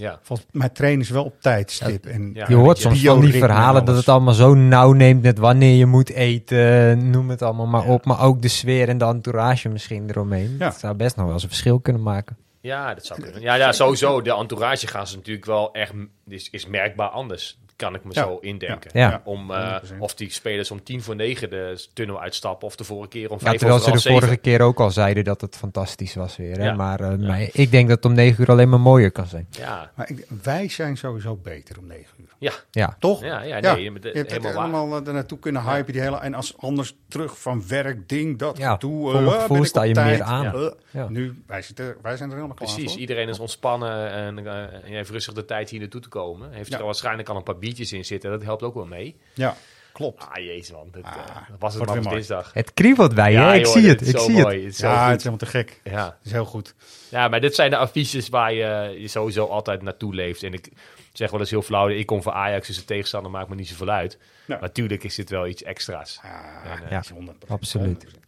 [0.00, 0.18] Ja.
[0.22, 2.06] Volgens mij trainen ze wel op tijdstip.
[2.06, 2.44] en, Ja.
[2.48, 5.86] Je hoort soms van die verhalen dat het allemaal zo nauw neemt met wanneer je
[5.86, 7.92] moet eten, noem het allemaal maar Ja.
[7.92, 8.04] op.
[8.04, 10.56] Maar ook de sfeer en de entourage misschien eromheen.
[10.58, 10.68] Ja.
[10.68, 12.36] Dat zou best nog wel eens een verschil kunnen maken.
[12.60, 13.40] Ja, dat zou kunnen.
[13.40, 14.22] Ja, ja, sowieso.
[14.22, 15.92] De entourage gaan ze natuurlijk wel echt...
[16.28, 18.22] Is, is merkbaar anders, kan ik me Ja.
[18.22, 18.90] zo indenken.
[18.94, 19.08] Ja.
[19.10, 19.20] Ja.
[19.24, 20.00] Om, eh, 100%.
[20.00, 22.66] of die spelers om tien voor negen de tunnel uitstappen...
[22.66, 24.18] of de vorige keer om Ja, vijf terwijl ze de zeven.
[24.20, 26.56] vorige keer ook al zeiden dat het fantastisch was weer.
[26.58, 26.64] Hè?
[26.64, 26.74] Ja.
[26.74, 27.26] Maar, eh, Ja.
[27.26, 29.46] maar ik denk dat het om 9 uur alleen maar mooier kan zijn.
[29.50, 32.28] Ja, Maar ik, wij zijn sowieso beter om 9 uur.
[32.38, 33.22] ja, Ja, Toch?
[33.24, 33.74] ja, ja, Ja.
[33.74, 34.80] nee, de- Je hebt het helemaal waar.
[34.80, 35.92] allemaal er naartoe kunnen hypen.
[35.92, 39.64] Die hele, en als anders terug van werk, ding, dat, Ja, voor mijn eh, ben
[39.64, 40.18] sta je tijd.
[40.18, 40.72] meer aan.
[40.90, 41.08] Ja.
[41.08, 43.00] Nu, wij, zitten, wij zijn er helemaal klaar Precies, voor.
[43.00, 46.52] iedereen is ontspannen en, en je heeft rustig de tijd hier naartoe te komen.
[46.52, 46.78] Heeft Ja.
[46.78, 49.16] er waarschijnlijk al een paar biertjes in zitten, dat helpt ook wel mee.
[49.34, 49.56] Ja,
[49.92, 50.22] klopt.
[50.28, 52.50] Ah, jezus man, dat, eh, Ah, dat was het maar dinsdag.
[52.54, 53.38] het kriebelt bij je.
[53.38, 53.54] Ja, hè?
[53.54, 54.42] ik joh, zie het, is ik zie het.
[54.42, 54.68] mooi, ja,
[55.02, 55.08] goed.
[55.08, 55.80] het is helemaal te gek.
[55.84, 56.04] Ja.
[56.04, 56.74] Het is heel goed.
[57.08, 60.42] Ja, maar dit zijn de affiches waar je, je sowieso altijd naartoe leeft.
[60.42, 60.68] En ik
[61.12, 63.68] zeg wel eens heel flauw, ik kom voor Ajax, dus de tegenstander maakt me niet
[63.68, 64.18] zoveel uit.
[64.46, 64.58] Ja.
[64.60, 66.20] Natuurlijk is dit wel iets extra's.
[66.22, 67.50] Ja, En, eh, Ja, 100%.
[67.50, 68.02] absoluut.
[68.02, 68.18] 100%.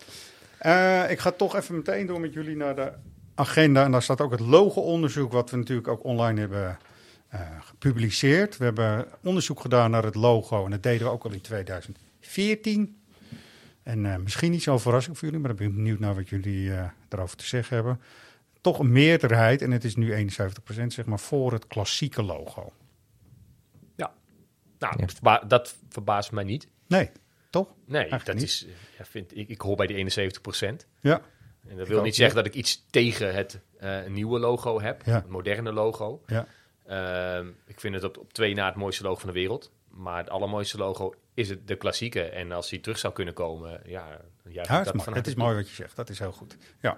[0.58, 2.92] Eh, ik ga toch even meteen door met jullie naar de
[3.34, 3.84] agenda.
[3.84, 6.78] En daar staat ook het logo-onderzoek, wat we natuurlijk ook online hebben
[7.32, 8.56] eh, gepubliceerd.
[8.56, 13.02] We hebben onderzoek gedaan naar het logo en dat deden we ook al in 2014.
[13.82, 16.72] En eh, misschien niet zo'n verrassing voor jullie, maar ik ben benieuwd naar wat jullie
[16.74, 18.00] eh daarover te zeggen hebben.
[18.60, 22.72] Toch een meerderheid, en het is nu 71% zeg maar, voor het klassieke logo.
[24.78, 25.06] Nou, Ja.
[25.08, 26.66] verba- dat verbaast mij niet.
[26.86, 27.10] Nee,
[27.50, 27.68] toch?
[27.86, 28.44] Nee, Eigenlijk dat niet.
[28.44, 28.66] is,
[28.98, 31.20] ja, vind, ik, ik hoor bij die 71% Ja.
[31.68, 35.14] En dat wil niet zeggen dat ik iets tegen het eh, nieuwe logo heb, Ja.
[35.14, 36.22] het moderne logo.
[36.26, 36.46] Ja.
[36.92, 39.70] Ehm, ik vind het op, op twee na het mooiste logo van de wereld.
[39.90, 42.22] Maar het allermooiste logo is het de klassieke.
[42.22, 44.06] En als die terug zou kunnen komen, ja,
[44.48, 45.18] Ja, dat is mooi.
[45.18, 45.96] Het is mooi wat je zegt.
[45.96, 46.56] Dat is heel goed.
[46.80, 46.96] Ja.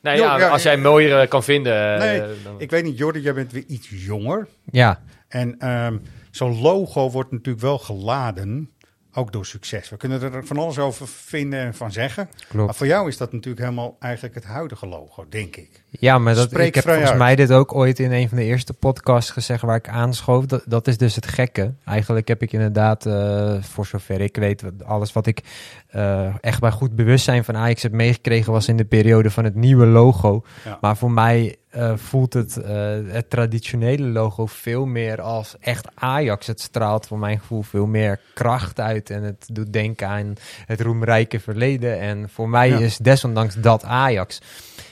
[0.00, 1.94] Nou Jo, ja, ja, als jij mooier eh, kan vinden.
[1.94, 4.48] eh, Nee, dan- ik weet niet, Jordi, jij bent weer iets jonger.
[4.70, 5.98] Ja, En ehm,
[6.30, 8.70] zo'n logo wordt natuurlijk wel geladen,
[9.14, 9.88] ook door succes.
[9.88, 12.28] We kunnen er van alles over vinden en van zeggen.
[12.52, 15.82] Maar voor jou is dat natuurlijk helemaal eigenlijk het huidige logo, denk ik.
[15.88, 17.18] Ja, maar dat, Spreek ik heb volgens uit.
[17.18, 20.46] mij dit ook ooit in een van de eerste podcasts gezegd waar ik aanschoof.
[20.46, 21.72] Dat, dat is dus het gekke.
[21.84, 25.42] Eigenlijk heb ik inderdaad, eh, voor zover ik weet, alles wat ik
[25.88, 29.54] eh, echt bij goed bewustzijn van Ajax heb meegekregen was in de periode van het
[29.54, 30.42] nieuwe logo.
[30.64, 30.78] Ja.
[30.80, 36.46] Maar voor mij eh, voelt het, eh, het traditionele logo veel meer als echt Ajax.
[36.46, 40.34] Het straalt voor mijn gevoel veel meer kracht uit en het doet denken aan
[40.66, 42.00] het roemrijke verleden.
[42.00, 42.78] En voor mij Ja.
[42.78, 44.40] is desondanks dat Ajax.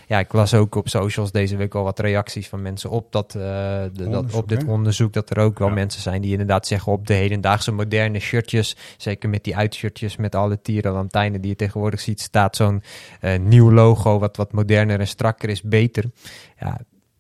[0.09, 3.35] Ja, ik las ook op socials deze week al wat reacties van mensen op, dat,
[3.35, 3.41] eh,
[3.93, 4.71] de, dat, op dit hè?
[4.71, 5.13] onderzoek.
[5.13, 5.75] Dat er ook wel Ja.
[5.75, 10.35] mensen zijn die inderdaad zeggen op de hedendaagse moderne shirtjes, zeker met die uitshirtjes met
[10.35, 12.83] alle tierenlantijnen die je tegenwoordig ziet, staat zo'n
[13.21, 16.05] eh, nieuw logo wat wat moderner en strakker is, beter.
[16.61, 16.79] Ja,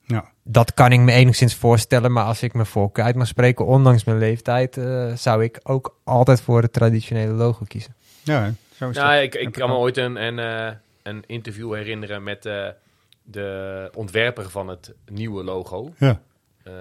[0.08, 0.24] Ja.
[0.44, 4.04] dat kan ik me enigszins voorstellen, maar als ik mijn voorkeur uit mag spreken, ondanks
[4.04, 7.94] mijn leeftijd, eh, zou ik ook altijd voor het traditionele logo kiezen.
[8.22, 8.50] Ja, hè?
[8.76, 9.22] zo is Nou, dat.
[9.22, 10.72] ik, ik kan me ooit een, een, eh,
[11.06, 12.68] een interview herinneren met eh,
[13.22, 15.92] de ontwerper van het nieuwe logo.
[15.98, 16.20] Ja.
[16.62, 16.72] eh,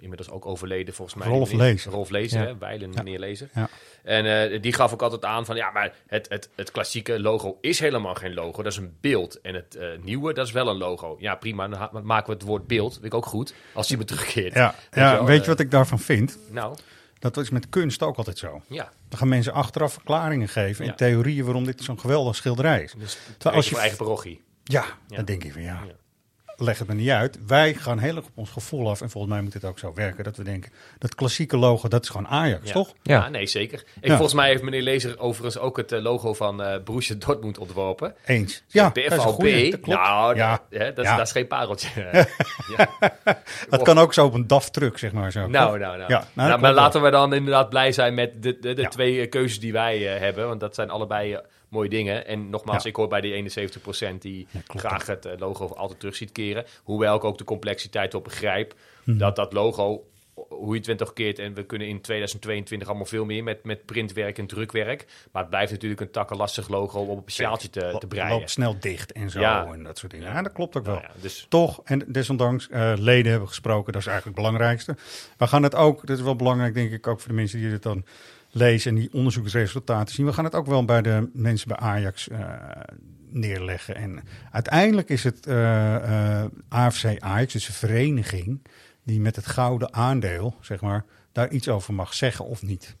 [0.00, 1.28] inmiddels ook overleden volgens mij.
[1.28, 1.92] Rolf Lezer.
[1.92, 2.46] Rolf Lezer, Ja.
[2.46, 3.02] hè, Weilen Ja.
[3.02, 3.48] meneer Lezer.
[3.54, 3.68] Ja.
[4.02, 7.58] En eh, die gaf ook altijd aan van, ja, maar het, het, het klassieke logo
[7.60, 8.62] is helemaal geen logo.
[8.62, 9.40] Dat is een beeld.
[9.40, 11.16] En het nieuwe, dat is wel een logo.
[11.18, 12.92] Ja, prima, dan maken we het woord beeld.
[12.92, 14.54] Vind ik ook goed, als die me terugkeert.
[14.54, 16.38] Ja, Weet ja weet je wat ik daarvan vind?
[16.50, 16.76] Nou,
[17.34, 18.62] Dat is met kunst ook altijd zo.
[18.68, 18.90] ja.
[19.08, 20.90] Dan gaan mensen achteraf verklaringen geven Ja.
[20.90, 22.92] en theorieën waarom dit zo'n geweldig schilderij is.
[22.98, 24.44] Dus Terwijl als je eigen parochie.
[24.64, 25.16] Ja, Ja.
[25.16, 25.92] dan denk ik van ja, Ja.
[26.56, 27.38] Leg het me niet uit.
[27.46, 29.92] Wij gaan heel erg op ons gevoel af en volgens mij moet het ook zo
[29.94, 30.24] werken.
[30.24, 32.72] Dat we denken, dat klassieke logo, dat is gewoon Ajax, Ja.
[32.72, 32.92] toch?
[33.02, 33.14] Ja.
[33.14, 33.28] Ja.
[33.28, 33.78] nee, zeker.
[34.00, 34.14] Ik, Ja.
[34.14, 38.14] Volgens mij heeft meneer Lezer overigens ook het eh, logo van eh Borussia Dortmund ontworpen.
[38.26, 38.62] Eens.
[38.68, 39.34] Ja, de dat is een FVP.
[39.34, 39.98] goeie, dat klopt.
[40.00, 40.50] Nou, ja.
[40.70, 41.16] dat, hè, dat, is- Ja.
[41.16, 41.88] dat is geen pareltje.
[42.76, 42.88] ja.
[43.70, 45.32] Het kan ook zo op een DAF truck, zeg maar.
[45.32, 45.46] Zo.
[45.46, 45.98] Nou, nou, nou.
[45.98, 48.82] Ja, nou, Nou, dat maar laten we dan inderdaad blij zijn met de, de, de
[48.82, 48.88] Ja.
[48.88, 50.48] twee keuzes die wij eh, hebben.
[50.48, 51.40] Want dat zijn allebei
[51.76, 52.26] mooie dingen.
[52.26, 52.88] En nogmaals, Ja.
[52.88, 56.64] ik hoor bij die 71% die Ja, graag het eh, logo altijd terug ziet keren.
[56.82, 58.74] Hoewel ik ook de complexiteit op begrijp.
[59.04, 59.18] Mhm.
[59.18, 60.04] Dat dat logo,
[60.48, 61.38] hoe je het went toch keert...
[61.38, 65.06] en we kunnen in 2022 allemaal veel meer met, met printwerk en drukwerk.
[65.32, 68.30] Maar het blijft natuurlijk een takkenlastig logo om op een sjaaltje te, te breien.
[68.30, 69.66] Loopt snel dicht en zo Ja.
[69.72, 70.26] en dat soort dingen.
[70.32, 70.42] Ja.
[70.42, 71.08] Dat klopt ook Nou wel.
[71.14, 74.96] ja, dus Toch, en desondanks, eh, leden hebben gesproken, dat is eigenlijk het belangrijkste.
[75.38, 77.70] We gaan het ook, dat is wel belangrijk denk ik ook voor de mensen die
[77.70, 78.04] het dan
[78.56, 80.26] lezen en die onderzoeksresultaten zien.
[80.26, 82.40] We gaan het ook wel bij de mensen bij Ajax eh,
[83.30, 83.94] neerleggen.
[83.94, 88.66] En uiteindelijk is het eh, eh, AFC Ajax, dus een vereniging,
[89.02, 92.96] die met het gouden aandeel, zeg maar, daar iets over mag zeggen of niet.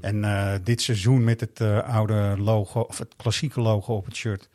[0.00, 4.48] En eh, dit seizoen met het oude logo, of het klassieke logo op het shirt,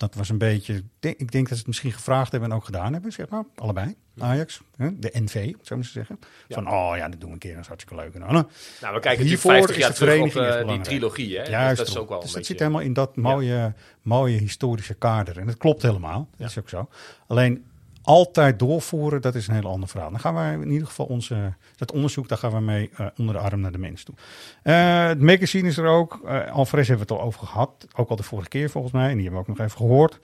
[0.00, 0.82] dat was een beetje.
[1.00, 3.44] ik denk- dat ze het misschien gevraagd hebben en ook gedaan hebben, zeg maar.
[3.54, 3.94] Allebei.
[4.18, 6.18] Ajax, de NV, zo moeten ze zeggen.
[6.48, 8.14] Van, oh ja, dat doen we een keer, dat is hartstikke leuk.
[8.14, 8.48] En, dan,
[8.80, 11.38] nou, we kijken Hiervoor 50 is jaar terug op eh, die trilogie.
[11.38, 11.68] Hè?
[11.68, 12.52] Dus dat is ook wel dus een beetje...
[12.52, 15.38] zit helemaal in dat mooie, mooie historische kader.
[15.38, 16.28] En dat klopt helemaal.
[16.36, 16.88] Dat is ook zo.
[17.26, 17.64] Alleen
[18.02, 20.10] altijd doorvoeren, dat is een heel ander verhaal.
[20.10, 23.34] Dan gaan wij in ieder geval onze, dat onderzoek, daar gaan we mee eh, onder
[23.34, 24.14] de arm naar de mens toe.
[24.62, 26.20] Eh, het magazine is er ook.
[26.26, 27.86] Eh Alvarez hebben we het al over gehad.
[27.96, 29.08] Ook al de vorige keer volgens mij.
[29.08, 30.18] En die hebben we ook nog even gehoord.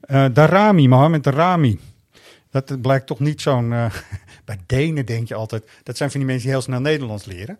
[0.00, 1.78] Eh Darami, Mohamed Darami.
[2.50, 3.68] Dat blijkt toch niet zo'n...
[4.44, 5.70] bij Denen denk je altijd...
[5.82, 7.58] Dat zijn van die mensen die heel snel Nederlands leren.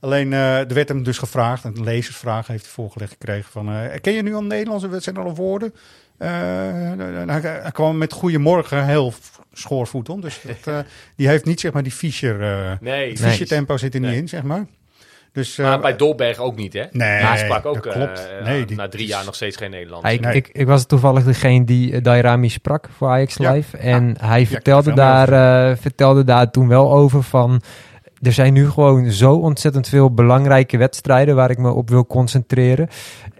[0.00, 3.90] Alleen, er werd hem dus gevraagd, een lezersvraag heeft hij voorgelegd gekregen van...
[4.00, 5.04] ken je nu al Nederlands?
[5.04, 5.74] Zijn er al woorden?
[6.20, 6.28] Eh,
[7.26, 9.12] hij, hij kwam met goedemorgen heel
[9.52, 10.20] schoorvoet om.
[10.20, 10.80] Dus dat, eh,
[11.16, 12.42] die heeft niet zeg maar die Fischer...
[12.42, 14.18] eh Nee, het Fischer tempo zit er niet Nee.
[14.18, 14.66] in, zeg maar.
[15.32, 16.84] Dus, eh, Maar bij Dolberg ook niet, hè?
[16.90, 18.28] Nee, Hij sprak ook dat klopt.
[18.38, 20.04] eh, Nee, die- na drie jaar nog steeds geen Nederlands.
[20.06, 20.34] Hij- Nee.
[20.34, 23.52] ik, ik was toevallig degene die uh, Dairami sprak voor Ajax Ja.
[23.52, 23.76] Live.
[23.76, 27.62] En hij vertelde, er daar, vertelde daar toen wel over van...
[28.22, 32.88] Er zijn nu gewoon zo ontzettend veel belangrijke wedstrijden waar ik me op wil concentreren.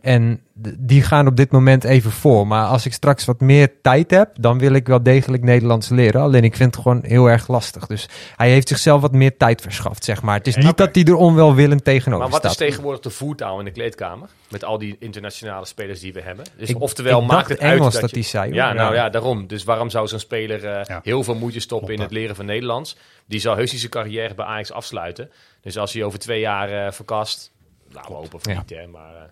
[0.02, 0.40] En
[0.78, 2.46] die gaan op dit moment even voor.
[2.46, 6.20] Maar als ik straks wat meer tijd heb, dan wil ik wel degelijk Nederlands leren.
[6.20, 7.86] Alleen ik vind het gewoon heel erg lastig.
[7.86, 10.36] Dus hij heeft zichzelf wat meer tijd verschaft, zeg maar.
[10.36, 12.66] Het is niet dat hij er onwelwillend tegenover maar wat is staat.
[12.66, 14.28] tegenwoordig de voertaal in de kleedkamer?
[14.50, 16.44] Met al die internationale spelers die we hebben.
[16.56, 18.16] Dus Ik- oftewel, ik maakt het Engels uit dat, dat je...
[18.16, 18.54] hij zei, hoor.
[18.54, 19.08] Ja, nou Ja.
[19.10, 19.46] daarom.
[19.46, 21.00] Dus waarom zou zo'n speler eh, Ja.
[21.02, 22.96] heel veel moeite stoppen in het leren van Nederlands?
[23.26, 25.30] Die zal heus niet zijn carrière bij Ajax afsluiten.
[25.62, 27.50] Dus als hij over twee jaar eh, verkast...
[27.92, 28.58] Nou, we hopen voor Ja.
[28.58, 28.86] niet, hè.
[28.86, 29.22] Maar eh,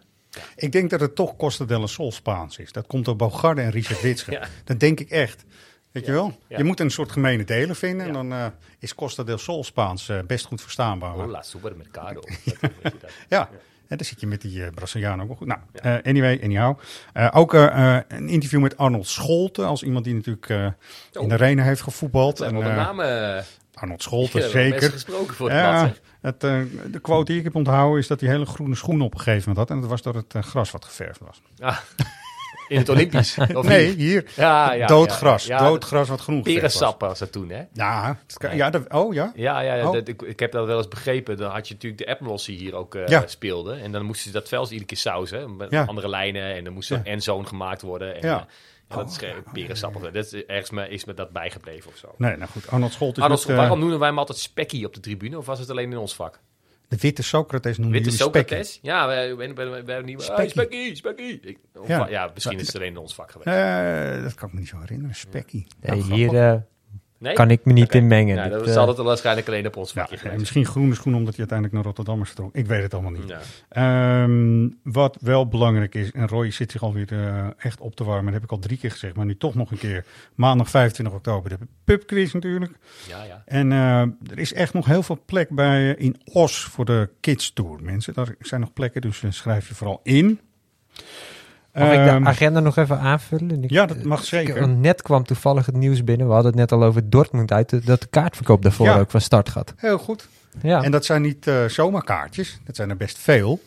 [0.57, 2.73] Ik denk dat het toch Costa del Sol Spaans is.
[2.73, 4.31] Dat komt door Bogarde en Richard Witsche.
[4.39, 4.49] Ja.
[4.65, 5.45] Dat denk ik echt.
[5.93, 6.39] Weet je wel?
[6.49, 8.07] Je moet een soort gemene delen vinden.
[8.07, 8.47] En dan eh,
[8.79, 11.11] is Costa del Sol Spaans eh, best goed verstaanbaar.
[11.11, 12.21] hola, supermercado.
[13.29, 13.49] Ja,
[13.89, 15.47] en dan zit je met die Braziliaan ook wel goed.
[15.47, 15.61] Nou,
[16.03, 16.79] anyway, anyhow.
[17.13, 19.67] Eh, ook een interview met Arnold Scholten.
[19.67, 20.49] Als iemand die natuurlijk
[21.13, 22.41] in de arena heeft gevoetbald.
[22.41, 23.45] En, namen...
[23.81, 24.91] Arnold Scholten, Ja, zeker.
[24.91, 26.61] gesproken voor het Ja, het, eh,
[26.91, 29.49] de quote die ik heb onthouden is dat hij hele groene schoenen op een gegeven
[29.49, 29.71] moment had.
[29.77, 31.43] En dat was door het eh, gras wat geverfd was.
[31.61, 31.79] Ah,
[32.69, 33.37] in het Olympisch.
[33.63, 34.31] Nee, hier?
[34.37, 35.45] Ja, ja, dood ja, gras.
[35.47, 36.73] ja, dood gras wat groen geverfd was.
[36.73, 37.63] Perensap was dat toen, hè?
[37.73, 38.19] Ja,
[38.53, 39.33] ja, oh ja.
[39.35, 39.93] Ja, ja, Oh.
[39.93, 41.37] dat, ik, ik heb dat wel eens begrepen.
[41.37, 43.27] Dan had je natuurlijk de die hier ook eh, Ja.
[43.27, 43.81] speelden.
[43.81, 45.57] En dan moesten ze dat veld iedere keer sausen.
[45.57, 46.55] Met andere lijnen.
[46.55, 48.23] En dan moest er en zoon gemaakt worden.
[48.23, 48.47] En,
[48.89, 50.03] Dat is geen perensap.
[50.03, 52.15] Dat is ergens me, is me dat bijgebleven of zo.
[52.17, 52.69] Nee, nou goed.
[52.69, 55.39] Arnold Scholten is Arnold, met, eh, waarom noemen wij hem altijd Spekkie op de tribune?
[55.39, 56.41] Of was het alleen in ons vak?
[56.89, 58.41] de witte Socrates noemen Witte Spekkie.
[58.41, 58.79] Socrates?
[58.83, 59.37] Ja, wij-
[59.85, 60.23] wij- niet...
[60.23, 60.95] Spekkie.
[60.97, 61.41] Spekkie.
[61.41, 62.31] Ik- Ja.
[62.35, 63.49] misschien is het alleen in ons vak geweest.
[63.49, 65.15] Eh, dat kan ik me niet zo herinneren.
[65.15, 65.67] Spekkie.
[65.81, 66.67] Nee, Nou, hier
[67.19, 67.35] Nee?
[67.35, 67.97] kan ik me niet Oké.
[67.97, 68.37] in mengen.
[68.37, 70.95] Ja, Dit, dat eh, zal het waarschijnlijk alleen op ons Ja, vakje eh, misschien groene
[70.95, 72.61] schoen omdat hij uiteindelijk naar Rotterdam is getrokken.
[72.61, 73.29] Ik weet het allemaal niet.
[73.29, 73.41] Ja.
[73.69, 78.25] Ehm, wat wel belangrijk is, en Roy zit zich alweer eh, echt op te warmen,
[78.25, 80.05] dat heb ik al drie keer gezegd, maar nu toch nog een keer.
[80.35, 82.73] Maandag 25 oktober, de pubquiz natuurlijk.
[83.09, 83.43] Ja, ja.
[83.47, 87.11] En eh, er is echt nog heel veel plek bij eh, in Os voor de
[87.21, 88.15] Kids Tour, mensen.
[88.15, 90.41] Daar zijn nog plekken, dus eh, schrijf je vooral in.
[91.79, 93.65] Mag ik Ehm, de agenda nog even aanvullen?
[93.65, 94.69] Ik- ja, dat mag zeker.
[94.69, 96.27] net kwam toevallig het nieuws binnen.
[96.27, 97.69] We hadden het net al over Dortmund uit.
[97.71, 98.99] de- Dat de kaartverkoop daarvoor Ja.
[98.99, 99.73] ook van start gaat.
[99.77, 100.29] Heel goed.
[100.63, 102.59] Ja, En dat zijn niet eh, zomaar kaartjes.
[102.65, 103.61] Dat zijn er best veel.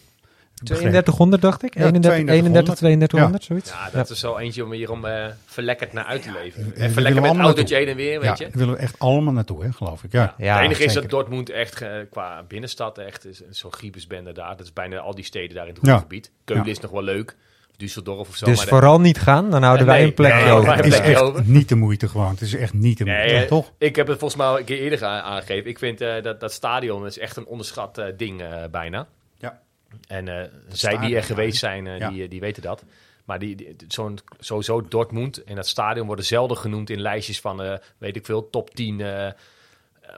[0.63, 1.73] 3200 dacht ik.
[1.73, 2.67] Ja, 31, 3200.
[2.67, 3.69] 31, 3200, zoiets.
[3.71, 6.63] Ja, dat is zo eentje om hier om eh, verlekkerd naar uit te leven.
[6.75, 8.43] En verlekkerd met allemaal autootje heen en weer, Ja, weet je.
[8.43, 10.11] daar willen we echt allemaal naartoe, hè, geloof ik.
[10.11, 10.33] Ja.
[10.37, 14.57] Ja, het enige is dat Dortmund echt eh, qua binnenstad echt is zo'n griepesbende daar.
[14.57, 15.97] Dat is bijna al die steden daar in het Ja.
[15.97, 16.31] gebied.
[16.45, 16.71] Keulen Ja.
[16.71, 17.35] is nog wel leuk.
[17.83, 18.45] Of Düsseldorf of zo.
[18.45, 20.75] Dus maar de- vooral niet gaan, dan houden Nee, wij een plekje nee, over.
[20.75, 21.43] Het is echt over.
[21.45, 22.29] niet de moeite gewoon.
[22.29, 23.71] Het is echt niet de moeite, Nee, Ja, toch?
[23.77, 25.69] ik heb het volgens mij al een keer eerder aangegeven.
[25.69, 29.07] Ik vind eh, dat dat stadion is echt een onderschat eh, ding eh, bijna.
[29.37, 29.59] Ja.
[30.07, 32.09] En eh, zij stadion, die er geweest zijn, Ja.
[32.09, 32.83] die, die weten dat.
[33.25, 37.63] Maar die, die- zo'n, sowieso Dortmund en dat stadion worden zelden genoemd in lijstjes van,
[37.63, 39.01] eh, weet ik veel, top 10.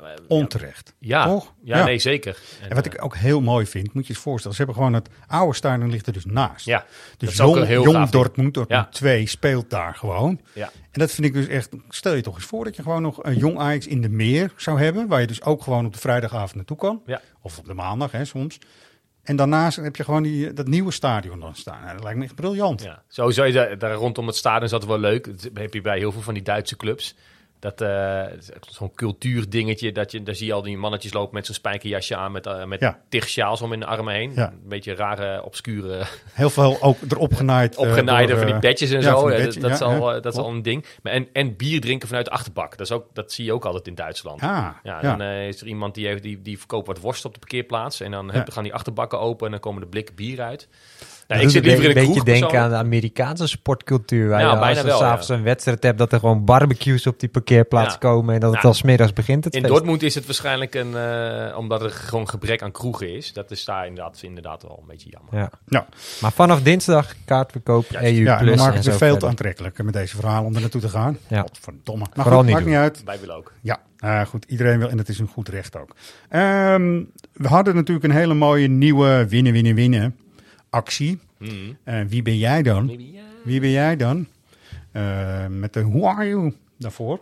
[0.02, 0.94] Eh, eh, Onterecht.
[1.00, 1.54] ja, Toch?
[1.64, 1.86] ja, Ja.
[1.86, 2.38] nee, zeker.
[2.70, 4.58] En wat eh, ik ook heel mooi vind, moet je je voorstellen.
[4.58, 6.66] Ze hebben gewoon het oude stadion ligt er dus naast.
[6.66, 6.86] ja,
[7.18, 8.10] Dus jong, heel jong.
[8.10, 8.88] Dortmund, Dortmund Ja.
[8.91, 10.39] 2 speelt daar gewoon.
[10.54, 10.72] ja.
[10.91, 11.70] En dat vind ik dus echt...
[11.89, 14.54] Stel je toch eens voor dat je gewoon nog een jong Ajax in de meer
[14.58, 15.08] zou hebben.
[15.08, 17.02] Waar je dus ook gewoon op de vrijdagavond naartoe kan.
[17.06, 17.22] Ja.
[17.41, 18.58] Of op de maandag, hè, soms.
[19.24, 21.82] En daarnaast heb je gewoon die, dat nieuwe stadion dan staan.
[21.82, 22.84] Nou, dat lijkt me echt briljant.
[22.84, 25.26] Ja, sowieso dat- daar rondom het stadion dat wel leuk.
[25.26, 27.16] Dat heb je bij heel veel van die Duitse clubs.
[27.64, 29.91] Dat eh, echt zo'n cultuurdingetje.
[29.91, 32.32] Dat je, daar zie je al die mannetjes lopen met zo'n spijkerjasje aan.
[32.32, 32.99] Met, eh met Ja.
[33.09, 34.32] tig sjaals om in de armen heen.
[34.36, 34.47] Ja.
[34.47, 36.03] Een beetje rare, obscure,
[36.34, 37.76] Heel veel ook erop genaaid.
[37.76, 39.30] eh, opgenaaide van die bedjes en ja, zo.
[39.30, 40.86] dat, dat, is al, ja, dat is al een ding.
[41.03, 42.72] Maar en, en bier drinken vanuit de achterbak.
[42.78, 44.41] Dat, is ook, dat zie je ook altijd in Duitsland.
[44.41, 45.16] Ah, Ja, ja.
[45.16, 48.01] dan is er iemand die, heeft, die, die verkoopt wat worst op de parkeerplaats.
[48.01, 50.68] En dan gaan die achterbakken open en dan komen de blikken bier uit.
[51.28, 54.30] Nou, ik zit liever in een een beetje kroeg denken aan de Amerikaanse sportcultuur.
[54.30, 55.36] Waar Ja, je bijna als wel, s'avonds ja.
[55.36, 57.99] een wedstrijd hebt, dat er gewoon barbecues op die parkeerplaats Ja.
[57.99, 58.34] komen.
[58.34, 58.68] En dat het Ja.
[58.68, 59.74] al smiddags begint het In feest.
[59.74, 63.34] Dortmund is het waarschijnlijk een, eh, omdat er gewoon gebrek aan kroegen is.
[63.34, 65.36] Dat is daar inderdaad, inderdaad wel een beetje jammer.
[65.36, 65.51] Ja.
[65.68, 65.86] Ja.
[66.22, 69.86] Maar vanaf dinsdag kaartverkoop EU Ja, en Plus dan maakt en het veel te aantrekkelijker
[69.86, 71.18] met deze verhalen om er naartoe te gaan.
[71.28, 71.41] Ja.
[71.41, 72.06] Godverdomme.
[72.14, 72.74] Maar Vooral goed, niet maakt doen.
[72.74, 73.04] niet uit.
[73.04, 73.51] Wij willen ook.
[73.62, 75.95] Ja, nou goed, iedereen wil en het is een goed recht ook.
[76.30, 77.01] Ehm,
[77.34, 80.16] we hadden natuurlijk een hele mooie nieuwe winnen, winnen, winnen
[80.70, 81.20] actie.
[81.38, 81.51] Mhm.
[81.84, 82.88] Eh, wie ben jij dan?
[83.43, 84.28] Wie ben jij dan?
[84.91, 87.20] Eh, met de Who are you daarvoor.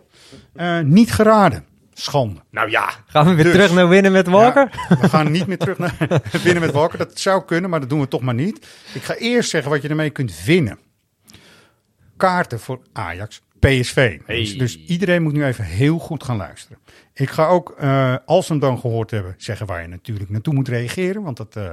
[0.54, 1.64] Eh, niet geraden.
[1.94, 2.40] Schande.
[2.50, 3.52] Nou ja, Gaan we weer Dus.
[3.52, 4.68] terug naar winnen met Walker?
[4.88, 5.96] Ja, we gaan niet meer terug naar
[6.44, 6.98] winnen met Walker.
[6.98, 8.66] Dat zou kunnen, maar dat doen we toch maar niet.
[8.94, 10.78] Ik ga eerst zeggen wat je ermee kunt winnen.
[12.16, 14.18] Kaarten voor Ajax, PSV.
[14.26, 14.36] Hey.
[14.38, 16.78] Dus, dus iedereen moet nu even heel goed gaan luisteren.
[17.14, 20.54] Ik ga ook, eh, als we hem dan gehoord hebben, zeggen waar je natuurlijk naartoe
[20.54, 21.22] moet reageren.
[21.22, 21.72] Want dat eh,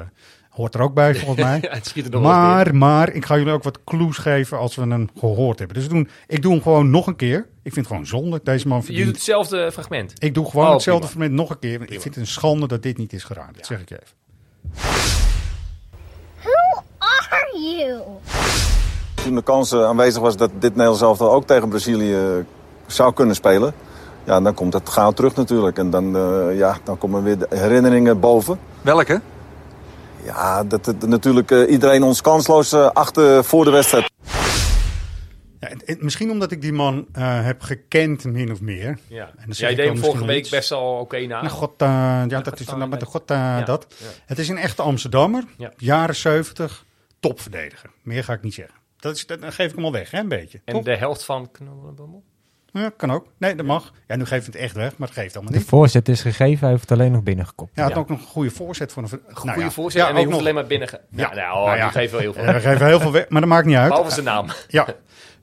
[0.60, 1.60] hoort er ook bij volgens mij.
[1.62, 4.58] het schiet er nog wel eens Maar, maar ik ga jullie ook wat clues geven
[4.58, 5.78] als we hem gehoord hebben.
[5.78, 7.38] Dus we doen, ik doe hem gewoon nog een keer.
[7.64, 8.40] Ik vind het gewoon zonde.
[8.44, 8.84] Deze man in.
[8.84, 9.16] Je doet verdient.
[9.16, 10.14] hetzelfde fragment.
[10.18, 11.20] Ik doe gewoon Oh, hetzelfde prima.
[11.24, 11.82] moment nog een keer.
[11.82, 13.54] Ik vind het een schande dat dit niet is geraden.
[13.56, 14.16] Dat zeg ik je even.
[16.42, 18.02] Who are you?
[19.24, 22.22] Toen de kans eh, aanwezig was dat dit Nederlands elftal ook tegen Brazilië eh,
[22.88, 23.74] zou kunnen spelen.
[24.24, 25.78] Ja, dan komt het gauw terug natuurlijk.
[25.78, 28.60] En dan, eh, ja, dan komen weer de herinneringen boven.
[28.82, 29.22] Welke?
[30.24, 34.08] Ja, dat het natuurlijk eh, iedereen ons kansloos eh, achter voor de wedstrijd.
[35.60, 38.98] Ja, misschien omdat ik die man eh, heb gekend, min of meer.
[39.08, 39.28] Ja.
[39.28, 40.50] En dan Jij deed vorige week iets.
[40.50, 41.42] best al oké na.
[41.42, 41.88] Nou, god, eh,
[42.28, 43.86] ja, dat is dan met de god dat.
[43.98, 44.06] ja.
[44.26, 45.44] Het is een echte Amsterdammer.
[45.58, 45.74] Ja.
[45.78, 46.86] Jaren 70,
[47.20, 47.90] topverdediger.
[48.02, 48.76] Meer ga ik niet zeggen.
[49.00, 50.62] Dat, is, dat dan geef ik hem al weg, hè, een beetje.
[50.66, 52.24] En de helft van Knollenbummel?
[52.74, 53.28] Ja, kan ook.
[53.38, 53.94] Nee, dat mag.
[54.08, 55.68] Ja, nu geef ik het echt weg, maar dat geeft allemaal De niet.
[55.68, 57.72] voorzet is gegeven, hij heeft het alleen nog binnengekopt.
[57.76, 57.98] Ja, had Ja.
[57.98, 59.10] ook nog een goede voorzet voor een...
[59.10, 59.72] ver- Goede nou ja.
[59.72, 60.02] voorzet.
[60.02, 60.40] Ja, en ook hoeft nog.
[60.40, 60.88] alleen maar binnen.
[60.88, 61.30] ge- Ja.
[61.30, 61.90] Ja, nou, Nou ja.
[61.90, 62.44] geven wel heel veel.
[62.44, 63.90] Ja, we geven heel veel weg, maar dat maakt niet uit.
[63.90, 64.46] Behalve zijn naam.
[64.68, 64.88] Ja,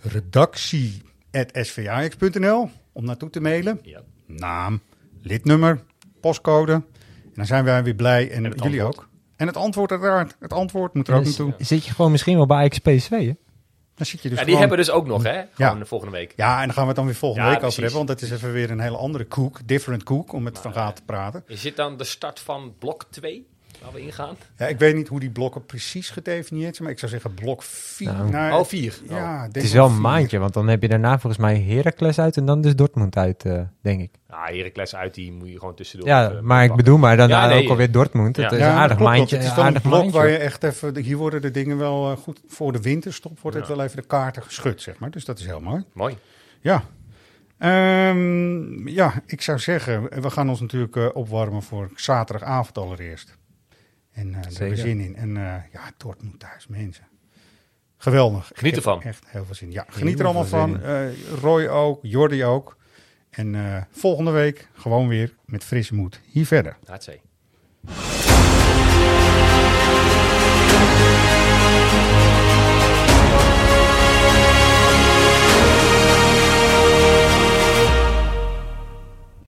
[0.03, 3.79] redactie.svajax.nl om naartoe te mailen.
[3.83, 4.01] Ja.
[4.27, 4.81] Naam,
[5.23, 5.81] lidnummer,
[6.21, 6.73] postcode.
[6.73, 6.85] En
[7.35, 9.07] dan zijn wij weer blij en, het jullie antwoord.
[9.07, 9.15] ook.
[9.37, 10.37] En het antwoord uiteraard.
[10.41, 11.65] Het antwoord moet er ook Dus naartoe.
[11.67, 13.33] Zit je gewoon misschien wel bij PSV, hè?
[13.97, 15.43] Dan zit je dus Ja, die gewoon- hebben dus ook nog, hè?
[15.55, 16.33] Gewoon de volgende week.
[16.37, 17.97] Ja, en dan gaan we het dan weer volgende Ja, week over hebben.
[17.97, 19.61] Want dat is even weer een hele andere koek.
[19.65, 21.45] Different koek, om met Van Gaal te praten.
[21.47, 23.47] Is dit dan de start van blok 2?
[23.83, 24.37] Waar we ingaan?
[24.57, 26.83] Ja, ik weet niet hoe die blokken precies gedefinieerd zijn.
[26.83, 28.13] Maar ik zou zeggen blok 4.
[28.31, 28.99] Nou, Oh, vier.
[29.09, 32.37] Ja, Het is wel een maandje, want dan heb je daarna volgens mij Heracles uit
[32.37, 34.11] en dan dus Dortmund uit, eh, denk ik.
[34.29, 36.09] Ja, Heracles uit, die moet je gewoon tussendoor.
[36.09, 38.37] Ja, maar ik bedoel maar daarna Ja, nee, ook alweer Dortmund.
[38.37, 38.57] Het ja.
[38.57, 39.37] is een aardig klopt maandje.
[39.37, 40.19] Het is dan aardig een blok maandje.
[40.19, 40.97] waar je echt even...
[40.97, 43.41] Hier worden de dingen wel eh, goed voor de winterstop.
[43.41, 45.11] Wordt het wel even de kaarten geschud, zeg maar.
[45.11, 45.85] Dus dat is heel mooi.
[45.93, 46.19] Mooi.
[46.61, 46.85] Ja.
[47.59, 53.37] Ehm, ja, ik zou zeggen, we gaan ons natuurlijk eh, opwarmen voor zaterdagavond allereerst.
[54.17, 55.17] En eh, er zin in.
[55.17, 55.43] En eh,
[55.73, 57.05] ja, Dortmund thuis, mensen.
[57.97, 58.51] Geweldig.
[58.55, 59.03] Geniet ervan.
[59.03, 59.73] Echt heel veel zin.
[59.73, 60.83] Ja, geniet er allemaal van.
[60.83, 62.77] Eh, Roy ook, Jordi ook.
[63.31, 66.77] En volgende week gewoon weer met frisse moed hier verder.
[66.85, 67.21] Hartzee.